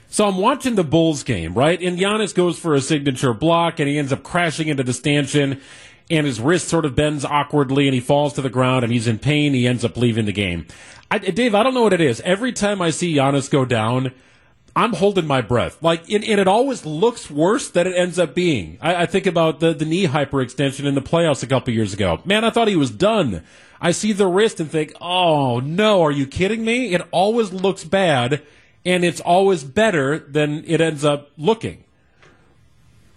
So 0.08 0.26
I'm 0.26 0.38
watching 0.38 0.74
the 0.74 0.84
Bulls 0.84 1.22
game, 1.22 1.54
right? 1.54 1.80
And 1.80 1.96
Giannis 1.96 2.34
goes 2.34 2.58
for 2.58 2.74
a 2.74 2.80
signature 2.80 3.32
block 3.32 3.78
and 3.78 3.88
he 3.88 3.96
ends 3.96 4.12
up 4.12 4.24
crashing 4.24 4.66
into 4.66 4.82
the 4.82 4.92
stanchion 4.92 5.60
and 6.10 6.26
his 6.26 6.40
wrist 6.40 6.68
sort 6.68 6.84
of 6.84 6.96
bends 6.96 7.24
awkwardly 7.24 7.86
and 7.86 7.94
he 7.94 8.00
falls 8.00 8.32
to 8.34 8.42
the 8.42 8.50
ground 8.50 8.84
and 8.84 8.92
he's 8.92 9.06
in 9.06 9.18
pain. 9.18 9.54
He 9.54 9.66
ends 9.66 9.84
up 9.84 9.96
leaving 9.96 10.26
the 10.26 10.32
game. 10.32 10.66
I, 11.10 11.18
Dave, 11.18 11.54
I 11.54 11.62
don't 11.62 11.74
know 11.74 11.82
what 11.82 11.92
it 11.92 12.00
is. 12.00 12.20
Every 12.22 12.52
time 12.52 12.82
I 12.82 12.90
see 12.90 13.14
Giannis 13.14 13.50
go 13.50 13.64
down, 13.64 14.12
I'm 14.76 14.92
holding 14.92 15.26
my 15.26 15.40
breath. 15.40 15.82
Like, 15.82 16.08
and, 16.10 16.24
and 16.24 16.40
it 16.40 16.46
always 16.46 16.86
looks 16.86 17.30
worse 17.30 17.68
than 17.68 17.86
it 17.86 17.96
ends 17.96 18.18
up 18.18 18.34
being. 18.34 18.78
I, 18.80 19.02
I 19.02 19.06
think 19.06 19.26
about 19.26 19.60
the, 19.60 19.72
the 19.72 19.84
knee 19.84 20.06
hyperextension 20.06 20.84
in 20.84 20.94
the 20.94 21.02
playoffs 21.02 21.42
a 21.42 21.46
couple 21.46 21.74
years 21.74 21.92
ago. 21.92 22.20
Man, 22.24 22.44
I 22.44 22.50
thought 22.50 22.68
he 22.68 22.76
was 22.76 22.90
done. 22.90 23.44
I 23.80 23.92
see 23.92 24.12
the 24.12 24.26
wrist 24.26 24.60
and 24.60 24.70
think, 24.70 24.92
oh 25.00 25.60
no, 25.60 26.02
are 26.02 26.10
you 26.10 26.26
kidding 26.26 26.64
me? 26.64 26.94
It 26.94 27.02
always 27.10 27.52
looks 27.52 27.82
bad, 27.82 28.42
and 28.84 29.04
it's 29.04 29.20
always 29.20 29.64
better 29.64 30.18
than 30.18 30.64
it 30.66 30.80
ends 30.80 31.04
up 31.04 31.30
looking. 31.36 31.84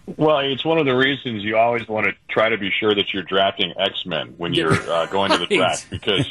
Well, 0.05 0.39
it's 0.39 0.65
one 0.65 0.79
of 0.79 0.85
the 0.85 0.95
reasons 0.95 1.43
you 1.43 1.57
always 1.57 1.87
want 1.87 2.07
to 2.07 2.13
try 2.27 2.49
to 2.49 2.57
be 2.57 2.69
sure 2.71 2.93
that 2.93 3.13
you're 3.13 3.23
drafting 3.23 3.73
X 3.77 4.05
Men 4.05 4.33
when 4.37 4.53
you're 4.53 4.73
uh, 4.73 5.05
going 5.05 5.31
to 5.31 5.37
the 5.37 5.47
draft 5.57 5.89
because 5.89 6.27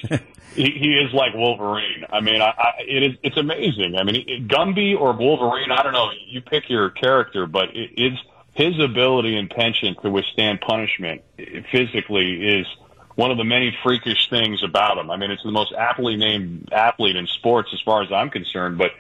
he, 0.55 0.71
he 0.71 0.99
is 0.99 1.13
like 1.15 1.35
Wolverine. 1.35 2.05
I 2.13 2.21
mean, 2.21 2.43
I, 2.43 2.49
I, 2.51 2.73
it 2.87 3.03
is 3.03 3.19
it's 3.23 3.39
amazing. 3.39 3.97
I 3.97 4.03
mean, 4.03 4.17
it, 4.17 4.49
Gumby 4.49 4.99
or 4.99 5.13
Wolverine, 5.15 5.71
I 5.71 5.83
don't 5.83 5.95
know. 5.95 6.11
You 6.27 6.43
pick 6.43 6.69
your 6.69 6.91
character, 6.91 7.47
but 7.47 7.75
it 7.75 7.93
is 7.97 8.19
his 8.53 8.79
ability 8.79 9.37
and 9.39 9.49
penchant 9.49 10.03
to 10.03 10.11
withstand 10.11 10.61
punishment 10.61 11.23
physically 11.71 12.47
is 12.47 12.67
one 13.15 13.31
of 13.31 13.39
the 13.39 13.45
many 13.45 13.75
freakish 13.83 14.29
things 14.29 14.63
about 14.63 14.99
him. 14.99 15.11
I 15.11 15.17
mean, 15.17 15.31
it's 15.31 15.43
the 15.43 15.51
most 15.51 15.73
aptly 15.73 16.17
named 16.17 16.69
athlete 16.73 17.17
in 17.17 17.27
sports 17.27 17.71
as 17.73 17.81
far 17.81 18.03
as 18.03 18.13
I'm 18.13 18.31
concerned, 18.31 18.77
but. 18.77 18.91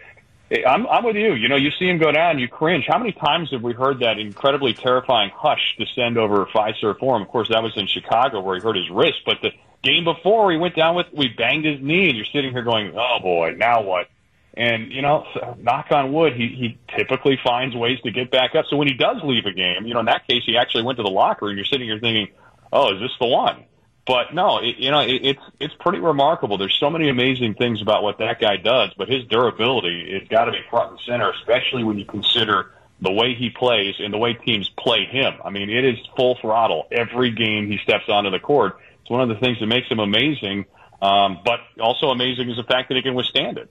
I'm, 0.66 0.86
I'm 0.86 1.04
with 1.04 1.16
you. 1.16 1.34
You 1.34 1.48
know, 1.48 1.56
you 1.56 1.70
see 1.78 1.88
him 1.88 1.98
go 1.98 2.12
down, 2.12 2.38
you 2.38 2.48
cringe. 2.48 2.84
How 2.86 2.98
many 2.98 3.12
times 3.12 3.50
have 3.52 3.62
we 3.62 3.72
heard 3.72 4.00
that 4.00 4.18
incredibly 4.18 4.74
terrifying 4.74 5.30
hush 5.34 5.76
descend 5.78 6.18
over 6.18 6.46
Fiserv 6.46 6.98
Forum? 6.98 7.22
Of 7.22 7.28
course, 7.28 7.48
that 7.48 7.62
was 7.62 7.72
in 7.76 7.86
Chicago 7.86 8.40
where 8.40 8.56
he 8.56 8.62
hurt 8.62 8.76
his 8.76 8.90
wrist, 8.90 9.20
but 9.24 9.38
the 9.40 9.50
game 9.82 10.04
before 10.04 10.50
he 10.52 10.58
went 10.58 10.76
down 10.76 10.94
with, 10.94 11.06
we 11.12 11.28
banged 11.28 11.64
his 11.64 11.80
knee, 11.80 12.08
and 12.08 12.16
you're 12.16 12.26
sitting 12.32 12.52
here 12.52 12.62
going, 12.62 12.92
oh 12.96 13.18
boy, 13.20 13.54
now 13.56 13.82
what? 13.82 14.08
And, 14.54 14.92
you 14.92 15.00
know, 15.00 15.26
so, 15.32 15.56
knock 15.60 15.86
on 15.90 16.12
wood, 16.12 16.34
he, 16.34 16.48
he 16.48 16.78
typically 16.96 17.38
finds 17.42 17.74
ways 17.74 17.98
to 18.02 18.10
get 18.10 18.30
back 18.30 18.54
up. 18.54 18.66
So 18.68 18.76
when 18.76 18.86
he 18.86 18.94
does 18.94 19.16
leave 19.24 19.46
a 19.46 19.52
game, 19.52 19.86
you 19.86 19.94
know, 19.94 20.00
in 20.00 20.06
that 20.06 20.28
case, 20.28 20.42
he 20.44 20.58
actually 20.58 20.82
went 20.82 20.98
to 20.98 21.02
the 21.02 21.10
locker, 21.10 21.48
and 21.48 21.56
you're 21.56 21.64
sitting 21.64 21.88
here 21.88 21.98
thinking, 21.98 22.28
oh, 22.70 22.94
is 22.94 23.00
this 23.00 23.10
the 23.18 23.26
one? 23.26 23.64
But 24.04 24.34
no, 24.34 24.58
it, 24.58 24.78
you 24.78 24.90
know, 24.90 25.00
it, 25.00 25.20
it's 25.24 25.42
it's 25.60 25.74
pretty 25.78 26.00
remarkable. 26.00 26.58
There's 26.58 26.74
so 26.74 26.90
many 26.90 27.08
amazing 27.08 27.54
things 27.54 27.80
about 27.80 28.02
what 28.02 28.18
that 28.18 28.40
guy 28.40 28.56
does, 28.56 28.90
but 28.98 29.08
his 29.08 29.24
durability 29.26 30.18
has 30.18 30.28
got 30.28 30.46
to 30.46 30.52
be 30.52 30.60
front 30.70 30.90
and 30.90 31.00
center, 31.06 31.30
especially 31.30 31.84
when 31.84 31.98
you 31.98 32.04
consider 32.04 32.72
the 33.00 33.12
way 33.12 33.34
he 33.34 33.50
plays 33.50 33.96
and 33.98 34.12
the 34.12 34.18
way 34.18 34.34
teams 34.34 34.68
play 34.78 35.04
him. 35.04 35.34
I 35.44 35.50
mean, 35.50 35.70
it 35.70 35.84
is 35.84 35.98
full 36.16 36.36
throttle 36.40 36.86
every 36.90 37.30
game 37.30 37.68
he 37.68 37.78
steps 37.78 38.08
onto 38.08 38.30
the 38.30 38.40
court. 38.40 38.78
It's 39.00 39.10
one 39.10 39.20
of 39.20 39.28
the 39.28 39.36
things 39.36 39.58
that 39.60 39.66
makes 39.66 39.88
him 39.88 39.98
amazing. 39.98 40.66
Um, 41.00 41.40
but 41.44 41.58
also 41.80 42.10
amazing 42.10 42.48
is 42.48 42.56
the 42.56 42.62
fact 42.62 42.88
that 42.88 42.94
he 42.94 43.02
can 43.02 43.14
withstand 43.14 43.58
it. 43.58 43.68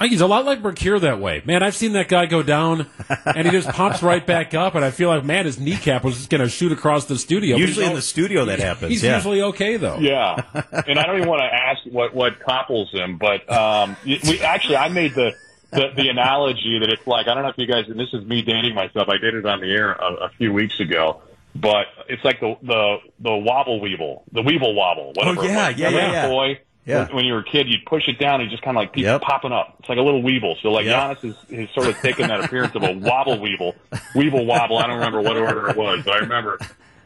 He's 0.00 0.20
a 0.20 0.26
lot 0.26 0.44
like 0.44 0.60
Mercure 0.60 0.98
that 1.00 1.18
way. 1.18 1.42
Man, 1.44 1.62
I've 1.62 1.74
seen 1.74 1.92
that 1.92 2.08
guy 2.08 2.26
go 2.26 2.42
down 2.42 2.86
and 3.26 3.46
he 3.46 3.50
just 3.50 3.68
pops 3.70 4.02
right 4.02 4.24
back 4.24 4.54
up 4.54 4.74
and 4.74 4.84
I 4.84 4.90
feel 4.90 5.08
like, 5.08 5.24
man, 5.24 5.44
his 5.44 5.58
kneecap 5.58 6.04
was 6.04 6.16
just 6.16 6.30
going 6.30 6.40
to 6.40 6.48
shoot 6.48 6.70
across 6.70 7.06
the 7.06 7.18
studio. 7.18 7.56
Usually 7.56 7.86
in 7.86 7.94
the 7.94 8.02
studio 8.02 8.44
that 8.44 8.60
happens. 8.60 8.92
He's 8.92 9.02
yeah. 9.02 9.16
usually 9.16 9.42
okay 9.42 9.76
though. 9.76 9.98
Yeah, 9.98 10.42
and 10.86 10.98
I 10.98 11.06
don't 11.06 11.16
even 11.16 11.28
want 11.28 11.40
to 11.40 11.52
ask 11.52 11.80
what 11.90 12.14
what 12.14 12.38
topples 12.46 12.90
him, 12.92 13.18
but 13.18 13.50
um, 13.50 13.96
we 14.04 14.40
actually 14.40 14.76
I 14.76 14.88
made 14.88 15.14
the, 15.14 15.32
the 15.70 15.88
the 15.96 16.08
analogy 16.08 16.78
that 16.80 16.90
it's 16.90 17.06
like 17.06 17.26
I 17.26 17.34
don't 17.34 17.42
know 17.42 17.50
if 17.50 17.58
you 17.58 17.66
guys 17.66 17.88
and 17.88 17.98
this 17.98 18.12
is 18.12 18.24
me 18.24 18.42
dating 18.42 18.74
myself. 18.74 19.08
I 19.08 19.18
did 19.18 19.34
it 19.34 19.46
on 19.46 19.60
the 19.60 19.70
air 19.72 19.92
a, 19.92 20.26
a 20.26 20.28
few 20.30 20.52
weeks 20.52 20.78
ago, 20.80 21.22
but 21.54 21.86
it's 22.08 22.24
like 22.24 22.40
the 22.40 22.56
the 22.62 22.96
the 23.18 23.34
wobble 23.36 23.80
weeble, 23.80 24.22
the 24.32 24.42
weeble 24.42 24.74
wobble. 24.74 25.12
Whatever 25.14 25.40
Oh, 25.40 25.44
yeah, 25.44 25.70
it 25.70 25.78
yeah, 25.78 25.88
yeah, 25.88 26.12
yeah. 26.12 26.28
Boy, 26.28 26.60
Yeah. 26.88 27.06
when, 27.06 27.16
when 27.16 27.24
you 27.26 27.34
were 27.34 27.40
a 27.40 27.44
kid, 27.44 27.68
you'd 27.68 27.84
push 27.86 28.08
it 28.08 28.18
down, 28.18 28.40
and 28.40 28.48
it 28.48 28.50
just 28.50 28.62
kind 28.62 28.76
of 28.76 28.80
like 28.82 28.92
keeps 28.94 29.04
Yep. 29.04 29.20
popping 29.20 29.52
up. 29.52 29.76
It's 29.80 29.88
like 29.88 29.98
a 29.98 30.02
little 30.02 30.22
weevil. 30.22 30.56
So 30.62 30.70
like 30.72 30.86
Yep. 30.86 30.96
Giannis 31.20 31.24
is, 31.24 31.36
is 31.50 31.68
sort 31.74 31.86
of 31.88 31.96
taking 32.00 32.26
that 32.28 32.44
appearance 32.44 32.74
of 32.74 32.82
a 32.82 32.92
wobble 32.92 33.38
weevil, 33.40 33.74
weevil 34.14 34.46
wobble. 34.46 34.78
I 34.78 34.86
don't 34.86 34.96
remember 34.96 35.20
what 35.20 35.36
order 35.36 35.68
it 35.70 35.76
was, 35.76 36.04
but 36.04 36.14
I 36.14 36.18
remember 36.18 36.58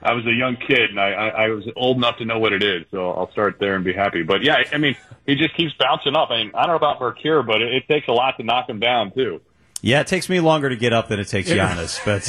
I 0.02 0.12
was 0.14 0.24
a 0.26 0.32
young 0.32 0.56
kid 0.56 0.90
and 0.90 0.98
I, 1.00 1.10
I, 1.12 1.28
I 1.44 1.48
was 1.48 1.64
old 1.76 1.96
enough 1.96 2.18
to 2.18 2.24
know 2.24 2.38
what 2.38 2.52
it 2.52 2.62
is. 2.62 2.84
So 2.90 3.10
I'll 3.12 3.30
start 3.32 3.56
there 3.60 3.74
and 3.76 3.84
be 3.84 3.92
happy. 3.92 4.22
But 4.22 4.42
yeah, 4.42 4.62
I 4.72 4.78
mean, 4.78 4.96
he 5.26 5.34
just 5.36 5.54
keeps 5.56 5.72
bouncing 5.78 6.16
up. 6.16 6.30
I 6.30 6.38
mean, 6.44 6.52
I 6.54 6.62
don't 6.62 6.70
know 6.70 6.76
about 6.76 7.00
Mercure, 7.00 7.42
but 7.42 7.60
it, 7.62 7.72
it 7.74 7.88
takes 7.88 8.08
a 8.08 8.12
lot 8.12 8.36
to 8.38 8.42
knock 8.42 8.68
him 8.68 8.80
down 8.80 9.12
too. 9.12 9.40
Yeah, 9.84 10.00
it 10.00 10.06
takes 10.06 10.28
me 10.28 10.38
longer 10.38 10.68
to 10.68 10.76
get 10.76 10.92
up 10.92 11.08
than 11.08 11.18
it 11.18 11.26
takes 11.26 11.50
Giannis, 11.50 11.98
but 12.04 12.22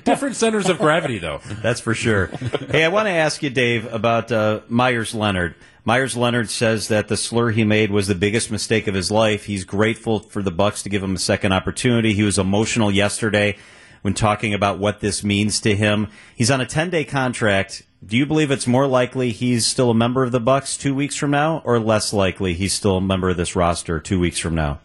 Different 0.04 0.36
centers 0.36 0.70
of 0.70 0.78
gravity 0.78 1.18
though. 1.18 1.40
That's 1.62 1.80
for 1.80 1.92
sure. 1.94 2.26
hey, 2.70 2.82
I 2.84 2.88
want 2.88 3.06
to 3.08 3.12
ask 3.12 3.42
you, 3.42 3.50
Dave, 3.50 3.92
about 3.92 4.32
uh, 4.32 4.60
Meyers 4.68 5.14
Leonard. 5.14 5.54
Meyers 5.84 6.16
Leonard 6.16 6.48
says 6.48 6.86
that 6.88 7.08
the 7.08 7.16
slur 7.16 7.50
he 7.50 7.64
made 7.64 7.90
was 7.90 8.06
the 8.06 8.14
biggest 8.14 8.52
mistake 8.52 8.86
of 8.86 8.94
his 8.94 9.10
life. 9.10 9.46
He's 9.46 9.64
grateful 9.64 10.20
for 10.20 10.40
the 10.40 10.52
Bucks 10.52 10.84
to 10.84 10.88
give 10.88 11.02
him 11.02 11.16
a 11.16 11.18
second 11.18 11.52
opportunity. 11.52 12.12
He 12.12 12.22
was 12.22 12.38
emotional 12.38 12.88
yesterday 12.88 13.56
when 14.02 14.14
talking 14.14 14.54
about 14.54 14.78
what 14.78 15.00
this 15.00 15.24
means 15.24 15.60
to 15.62 15.74
him. 15.74 16.06
He's 16.36 16.52
on 16.52 16.60
a 16.60 16.66
10-day 16.66 17.04
contract. 17.06 17.82
Do 18.04 18.16
you 18.16 18.26
believe 18.26 18.52
it's 18.52 18.68
more 18.68 18.86
likely 18.86 19.32
he's 19.32 19.66
still 19.66 19.90
a 19.90 19.94
member 19.94 20.22
of 20.22 20.30
the 20.30 20.38
Bucks 20.38 20.76
2 20.76 20.94
weeks 20.94 21.16
from 21.16 21.32
now 21.32 21.62
or 21.64 21.80
less 21.80 22.12
likely 22.12 22.54
he's 22.54 22.72
still 22.72 22.98
a 22.98 23.00
member 23.00 23.30
of 23.30 23.36
this 23.36 23.56
roster 23.56 23.98
2 23.98 24.20
weeks 24.20 24.38
from 24.38 24.54
now? 24.54 24.78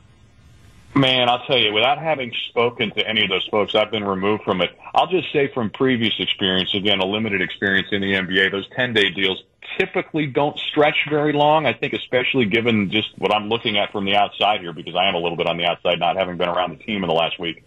Man, 0.97 1.29
I'll 1.29 1.45
tell 1.45 1.59
you, 1.59 1.73
without 1.73 1.99
having 1.99 2.33
spoken 2.49 2.89
to 2.91 3.07
any 3.07 3.23
of 3.23 3.29
those 3.29 3.47
folks, 3.51 3.75
I've 3.75 3.91
been 3.91 4.03
removed 4.03 4.43
from 4.43 4.61
it. 4.61 4.71
I'll 4.95 5.05
just 5.05 5.31
say 5.31 5.47
from 5.53 5.69
previous 5.69 6.13
experience, 6.17 6.73
again, 6.73 6.99
a 6.99 7.05
limited 7.05 7.39
experience 7.39 7.89
in 7.91 8.01
the 8.01 8.13
NBA, 8.13 8.51
those 8.51 8.67
10 8.75 8.93
day 8.93 9.11
deals 9.11 9.43
typically 9.77 10.25
don't 10.25 10.57
stretch 10.57 10.95
very 11.07 11.33
long. 11.33 11.67
I 11.67 11.73
think, 11.73 11.93
especially 11.93 12.45
given 12.45 12.89
just 12.89 13.09
what 13.19 13.31
I'm 13.31 13.47
looking 13.47 13.77
at 13.77 13.91
from 13.91 14.05
the 14.05 14.15
outside 14.15 14.61
here, 14.61 14.73
because 14.73 14.95
I 14.95 15.07
am 15.07 15.13
a 15.13 15.19
little 15.19 15.37
bit 15.37 15.45
on 15.45 15.57
the 15.57 15.65
outside, 15.65 15.99
not 15.99 16.15
having 16.15 16.37
been 16.37 16.49
around 16.49 16.71
the 16.71 16.83
team 16.83 17.03
in 17.03 17.09
the 17.09 17.15
last 17.15 17.39
week 17.39 17.63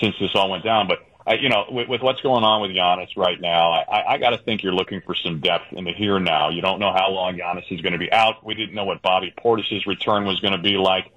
since 0.00 0.16
this 0.18 0.30
all 0.34 0.50
went 0.50 0.64
down. 0.64 0.88
But 0.88 0.98
I, 1.24 1.34
you 1.34 1.50
know, 1.50 1.66
with, 1.70 1.88
with 1.88 2.02
what's 2.02 2.22
going 2.22 2.42
on 2.42 2.60
with 2.60 2.72
Giannis 2.72 3.16
right 3.16 3.40
now, 3.40 3.70
I, 3.70 4.14
I 4.14 4.18
got 4.18 4.30
to 4.30 4.38
think 4.38 4.64
you're 4.64 4.74
looking 4.74 5.00
for 5.06 5.14
some 5.14 5.38
depth 5.38 5.72
in 5.72 5.84
the 5.84 5.92
here 5.92 6.18
now. 6.18 6.48
You 6.48 6.60
don't 6.60 6.80
know 6.80 6.92
how 6.92 7.10
long 7.10 7.38
Giannis 7.38 7.70
is 7.70 7.82
going 7.82 7.92
to 7.92 8.00
be 8.00 8.10
out. 8.10 8.44
We 8.44 8.54
didn't 8.54 8.74
know 8.74 8.84
what 8.84 9.00
Bobby 9.00 9.32
Portis's 9.38 9.86
return 9.86 10.24
was 10.24 10.40
going 10.40 10.54
to 10.54 10.62
be 10.62 10.76
like. 10.76 11.12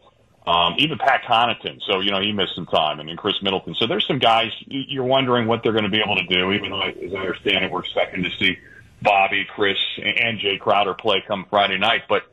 Um, 0.47 0.75
even 0.77 0.97
Pat 0.97 1.23
Connaughton, 1.23 1.81
so 1.85 1.99
you 1.99 2.09
know 2.09 2.21
he 2.21 2.31
missed 2.31 2.55
some 2.55 2.67
time, 2.67 3.01
and 3.01 3.09
then 3.09 3.17
Khris 3.17 3.41
Middleton. 3.41 3.75
So 3.75 3.85
there's 3.85 4.07
some 4.07 4.17
guys 4.17 4.49
you're 4.67 5.03
wondering 5.03 5.45
what 5.45 5.61
they're 5.61 5.73
going 5.73 5.83
to 5.83 5.89
be 5.89 5.99
able 5.99 6.15
to 6.15 6.25
do. 6.25 6.53
Even 6.53 6.71
though, 6.71 6.83
as 6.83 7.13
I 7.13 7.17
understand 7.17 7.65
it, 7.65 7.71
we're 7.71 7.81
expecting 7.81 8.23
to 8.23 8.29
see 8.39 8.57
Bobby, 9.01 9.45
Chris, 9.45 9.77
and 9.97 10.39
Jae 10.39 10.57
Crowder 10.57 10.93
play 10.93 11.21
come 11.27 11.45
Friday 11.49 11.77
night. 11.77 12.03
But 12.07 12.23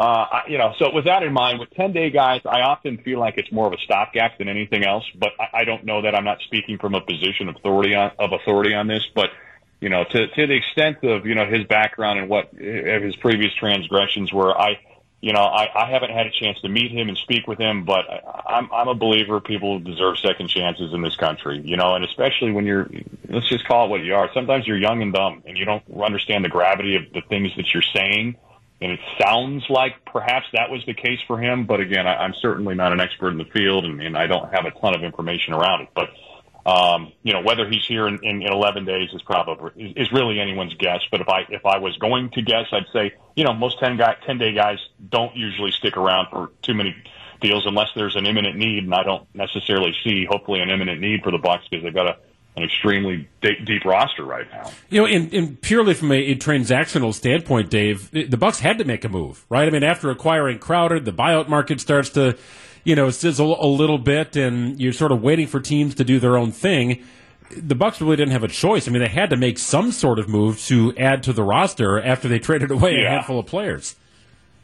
uh, 0.00 0.40
you 0.48 0.58
know, 0.58 0.74
so 0.80 0.92
with 0.92 1.04
that 1.04 1.22
in 1.22 1.32
mind, 1.32 1.60
with 1.60 1.70
10 1.70 1.92
day 1.92 2.10
guys, 2.10 2.40
I 2.44 2.62
often 2.62 2.98
feel 2.98 3.20
like 3.20 3.34
it's 3.36 3.52
more 3.52 3.68
of 3.68 3.72
a 3.72 3.78
stopgap 3.84 4.38
than 4.38 4.48
anything 4.48 4.84
else. 4.84 5.04
But 5.14 5.30
I, 5.38 5.60
I 5.60 5.64
don't 5.64 5.84
know 5.84 6.02
that 6.02 6.14
I'm 6.14 6.24
not 6.24 6.40
speaking 6.40 6.76
from 6.78 6.96
a 6.96 7.00
position 7.00 7.48
of 7.48 7.54
authority 7.54 7.94
on, 7.94 8.10
of 8.18 8.32
authority 8.32 8.74
on 8.74 8.88
this. 8.88 9.06
But 9.14 9.30
you 9.80 9.90
know, 9.90 10.02
to 10.02 10.26
to 10.26 10.46
the 10.48 10.54
extent 10.54 11.04
of 11.04 11.24
you 11.24 11.36
know 11.36 11.46
his 11.46 11.66
background 11.68 12.18
and 12.18 12.28
what 12.28 12.50
his 12.52 13.14
previous 13.16 13.54
transgressions 13.54 14.32
were, 14.32 14.58
I 14.58 14.80
you 15.20 15.34
know, 15.34 15.42
I, 15.42 15.68
I 15.74 15.90
haven't 15.90 16.10
had 16.10 16.26
a 16.26 16.30
chance 16.30 16.58
to 16.60 16.68
meet 16.68 16.90
him 16.90 17.08
and 17.08 17.18
speak 17.18 17.46
with 17.46 17.58
him, 17.58 17.84
but 17.84 18.08
I, 18.08 18.56
I'm 18.56 18.72
I'm 18.72 18.88
a 18.88 18.94
believer 18.94 19.40
people 19.40 19.78
deserve 19.78 20.18
second 20.18 20.48
chances 20.48 20.94
in 20.94 21.02
this 21.02 21.16
country, 21.16 21.60
you 21.62 21.76
know, 21.76 21.94
and 21.94 22.04
especially 22.04 22.52
when 22.52 22.64
you're 22.64 22.88
let's 23.28 23.48
just 23.48 23.66
call 23.66 23.86
it 23.86 23.90
what 23.90 24.02
you 24.02 24.14
are. 24.14 24.30
Sometimes 24.32 24.66
you're 24.66 24.78
young 24.78 25.02
and 25.02 25.12
dumb 25.12 25.42
and 25.46 25.58
you 25.58 25.66
don't 25.66 25.82
understand 26.02 26.44
the 26.44 26.48
gravity 26.48 26.96
of 26.96 27.02
the 27.12 27.20
things 27.28 27.50
that 27.56 27.72
you're 27.74 27.82
saying. 27.82 28.36
And 28.82 28.92
it 28.92 29.00
sounds 29.20 29.64
like 29.68 30.06
perhaps 30.06 30.46
that 30.54 30.70
was 30.70 30.82
the 30.86 30.94
case 30.94 31.20
for 31.26 31.38
him, 31.38 31.66
but 31.66 31.80
again, 31.80 32.06
I, 32.06 32.16
I'm 32.16 32.32
certainly 32.40 32.74
not 32.74 32.94
an 32.94 33.00
expert 33.00 33.28
in 33.28 33.36
the 33.36 33.44
field, 33.44 33.84
and, 33.84 34.00
and 34.00 34.16
I 34.16 34.26
don't 34.26 34.50
have 34.54 34.64
a 34.64 34.70
ton 34.70 34.94
of 34.94 35.02
information 35.02 35.52
around 35.52 35.82
it. 35.82 35.88
But 35.94 36.08
um, 36.66 37.12
you 37.22 37.32
know, 37.32 37.40
whether 37.42 37.68
he's 37.68 37.84
here 37.86 38.06
in, 38.06 38.18
in, 38.22 38.42
in 38.42 38.52
11 38.52 38.84
days 38.84 39.10
is 39.12 39.22
probably 39.22 39.70
is, 39.76 40.08
is 40.08 40.12
really 40.12 40.40
anyone's 40.40 40.74
guess. 40.74 41.00
But 41.10 41.20
if 41.20 41.28
I 41.28 41.40
if 41.48 41.64
I 41.64 41.78
was 41.78 41.96
going 41.98 42.30
to 42.30 42.42
guess, 42.42 42.66
I'd 42.72 42.86
say 42.92 43.14
you 43.34 43.44
know 43.44 43.52
most 43.52 43.78
10 43.80 43.96
guy 43.96 44.16
10 44.26 44.38
day 44.38 44.52
guys 44.52 44.78
don't 45.08 45.34
usually 45.36 45.70
stick 45.70 45.96
around 45.96 46.28
for 46.30 46.50
too 46.62 46.74
many 46.74 46.94
deals 47.40 47.64
unless 47.66 47.88
there's 47.94 48.16
an 48.16 48.26
imminent 48.26 48.56
need, 48.56 48.84
and 48.84 48.94
I 48.94 49.02
don't 49.02 49.26
necessarily 49.34 49.94
see 50.04 50.26
hopefully 50.28 50.60
an 50.60 50.70
imminent 50.70 51.00
need 51.00 51.22
for 51.22 51.30
the 51.30 51.38
Bucks 51.38 51.64
because 51.70 51.82
they've 51.82 51.94
got 51.94 52.06
a 52.06 52.16
an 52.56 52.64
extremely 52.64 53.28
deep, 53.40 53.64
deep 53.64 53.84
roster 53.84 54.24
right 54.24 54.50
now. 54.50 54.70
You 54.88 55.00
know, 55.00 55.06
in, 55.06 55.30
in 55.30 55.56
purely 55.56 55.94
from 55.94 56.12
a, 56.12 56.16
a 56.16 56.34
transactional 56.34 57.14
standpoint, 57.14 57.70
Dave, 57.70 58.10
the 58.10 58.36
Bucks 58.36 58.60
had 58.60 58.78
to 58.78 58.84
make 58.84 59.04
a 59.04 59.08
move, 59.08 59.44
right? 59.48 59.66
I 59.66 59.70
mean, 59.70 59.84
after 59.84 60.10
acquiring 60.10 60.58
Crowder, 60.58 61.00
the 61.00 61.12
buyout 61.12 61.48
market 61.48 61.80
starts 61.80 62.10
to, 62.10 62.36
you 62.84 62.94
know, 62.94 63.10
sizzle 63.10 63.62
a 63.62 63.66
little 63.66 63.98
bit, 63.98 64.36
and 64.36 64.80
you're 64.80 64.92
sort 64.92 65.12
of 65.12 65.22
waiting 65.22 65.46
for 65.46 65.60
teams 65.60 65.94
to 65.96 66.04
do 66.04 66.18
their 66.18 66.36
own 66.36 66.52
thing. 66.52 67.02
The 67.56 67.74
Bucks 67.74 68.00
really 68.00 68.16
didn't 68.16 68.32
have 68.32 68.44
a 68.44 68.48
choice. 68.48 68.86
I 68.86 68.90
mean, 68.90 69.02
they 69.02 69.08
had 69.08 69.30
to 69.30 69.36
make 69.36 69.58
some 69.58 69.90
sort 69.90 70.18
of 70.18 70.28
move 70.28 70.60
to 70.66 70.96
add 70.96 71.22
to 71.24 71.32
the 71.32 71.42
roster 71.42 72.00
after 72.00 72.28
they 72.28 72.38
traded 72.40 72.70
away 72.70 73.02
a 73.02 73.08
handful 73.08 73.38
of 73.38 73.46
players. 73.46 73.96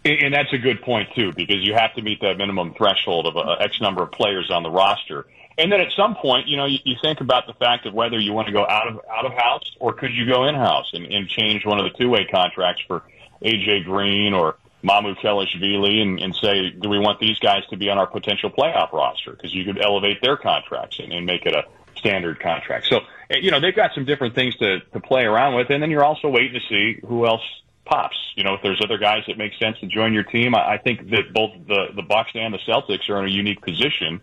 And 0.05 0.33
that's 0.33 0.53
a 0.53 0.59
good 0.59 0.83
point 0.83 1.09
too, 1.17 1.33
because 1.33 1.57
you 1.67 1.75
have 1.75 1.93
to 1.95 2.03
meet 2.03 2.21
that 2.21 2.39
minimum 2.39 2.75
threshold 2.75 3.27
of 3.27 3.37
a 3.37 3.61
X 3.61 3.81
number 3.81 4.05
of 4.05 4.13
players 4.13 4.51
on 4.53 4.63
the 4.63 4.71
roster. 4.71 5.27
And 5.59 5.73
then 5.73 5.81
at 5.81 5.91
some 5.97 6.15
point, 6.15 6.47
you 6.47 6.57
know, 6.57 6.67
you, 6.67 6.79
you 6.85 6.97
think 7.01 7.21
about 7.21 7.47
the 7.47 7.55
fact 7.55 7.87
of 7.87 7.95
whether 7.95 8.19
you 8.19 8.33
want 8.33 8.47
to 8.47 8.53
go 8.53 8.65
out 8.65 8.89
of 8.89 9.01
out 9.11 9.25
of 9.25 9.33
house 9.33 9.75
or 9.81 9.93
could 9.93 10.13
you 10.13 10.27
go 10.27 10.47
in 10.47 10.55
house 10.55 10.91
and, 10.93 11.07
and 11.07 11.29
change 11.29 11.65
one 11.65 11.81
of 11.81 11.91
the 11.91 11.99
two 11.99 12.09
way 12.09 12.25
contracts 12.25 12.83
for 12.87 13.03
AJ 13.43 13.85
Green 13.85 14.33
or 14.33 14.57
Mamukelashvili 14.85 16.01
and, 16.01 16.21
and 16.21 16.35
say, 16.35 16.71
do 16.71 16.89
we 16.89 16.99
want 16.99 17.19
these 17.19 17.39
guys 17.39 17.65
to 17.71 17.77
be 17.77 17.91
on 17.91 17.99
our 17.99 18.07
potential 18.07 18.51
playoff 18.51 18.93
roster? 18.93 19.33
Because 19.33 19.55
you 19.55 19.65
could 19.65 19.83
elevate 19.83 20.21
their 20.23 20.37
contracts 20.37 20.99
and, 20.99 21.13
and 21.13 21.27
make 21.27 21.47
it 21.47 21.55
a 21.55 21.65
standard 21.97 22.39
contract. 22.41 22.87
So, 22.87 23.01
eh, 23.31 23.39
you 23.39 23.51
know, 23.51 23.61
they've 23.61 23.75
got 23.75 23.95
some 23.95 24.05
different 24.05 24.35
things 24.35 24.57
to, 24.57 24.81
to 24.81 25.01
play 25.01 25.25
around 25.25 25.55
with. 25.55 25.71
And 25.71 25.83
then 25.83 25.91
you're 25.91 26.05
also 26.05 26.29
waiting 26.29 26.61
to 26.61 26.67
see 26.69 27.01
who 27.07 27.27
else 27.27 27.43
pops. 27.85 28.17
You 28.37 28.45
know, 28.45 28.55
if 28.55 28.63
there's 28.63 28.81
other 28.83 28.99
guys 28.99 29.25
that 29.27 29.39
make 29.39 29.55
sense 29.55 29.79
to 29.81 29.87
join 29.87 30.13
your 30.13 30.25
team, 30.25 30.55
I, 30.55 30.75
I 30.75 30.79
think 30.79 31.11
that 31.11 31.33
both 31.33 31.53
the, 31.67 31.89
the 31.95 32.03
Bucks 32.03 32.33
and 32.35 32.53
the 32.53 32.59
Celtics 32.59 33.09
are 33.09 33.19
in 33.21 33.27
a 33.27 33.33
unique 33.33 33.63
position 33.63 34.21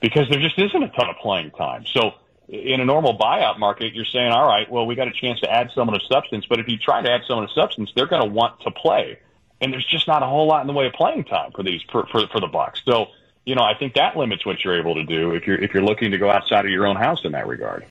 because 0.00 0.28
there 0.30 0.40
just 0.40 0.58
isn't 0.58 0.82
a 0.82 0.88
ton 0.88 1.10
of 1.10 1.16
playing 1.16 1.50
time. 1.50 1.84
So 1.86 2.14
in 2.48 2.80
a 2.80 2.84
normal 2.84 3.16
buyout 3.16 3.58
market, 3.58 3.94
you're 3.94 4.04
saying, 4.04 4.32
all 4.32 4.46
right, 4.46 4.68
well, 4.70 4.86
we 4.86 4.94
got 4.94 5.08
a 5.08 5.12
chance 5.12 5.40
to 5.40 5.50
add 5.50 5.70
someone 5.74 5.94
of 5.94 6.02
substance. 6.10 6.46
But 6.46 6.58
if 6.58 6.68
you 6.68 6.78
try 6.78 7.02
to 7.02 7.10
add 7.10 7.22
someone 7.26 7.44
of 7.44 7.52
substance, 7.52 7.92
they're 7.94 8.06
going 8.06 8.22
to 8.22 8.28
want 8.28 8.60
to 8.62 8.70
play. 8.70 9.18
And 9.60 9.72
there's 9.72 9.86
just 9.86 10.08
not 10.08 10.22
a 10.22 10.26
whole 10.26 10.46
lot 10.46 10.62
in 10.62 10.66
the 10.66 10.72
way 10.72 10.86
of 10.86 10.92
playing 10.92 11.24
time 11.24 11.52
for 11.52 11.62
these, 11.62 11.82
for, 11.90 12.06
for, 12.06 12.26
for 12.28 12.40
the 12.40 12.46
Bucks. 12.46 12.82
So, 12.84 13.08
you 13.44 13.54
know, 13.54 13.62
I 13.62 13.74
think 13.74 13.94
that 13.94 14.16
limits 14.16 14.46
what 14.46 14.64
you're 14.64 14.78
able 14.78 14.94
to 14.94 15.04
do 15.04 15.34
if 15.34 15.46
you're, 15.46 15.62
if 15.62 15.74
you're 15.74 15.82
looking 15.82 16.12
to 16.12 16.18
go 16.18 16.30
outside 16.30 16.64
of 16.64 16.70
your 16.70 16.86
own 16.86 16.96
house 16.96 17.24
in 17.24 17.32
that 17.32 17.46
regard. 17.46 17.86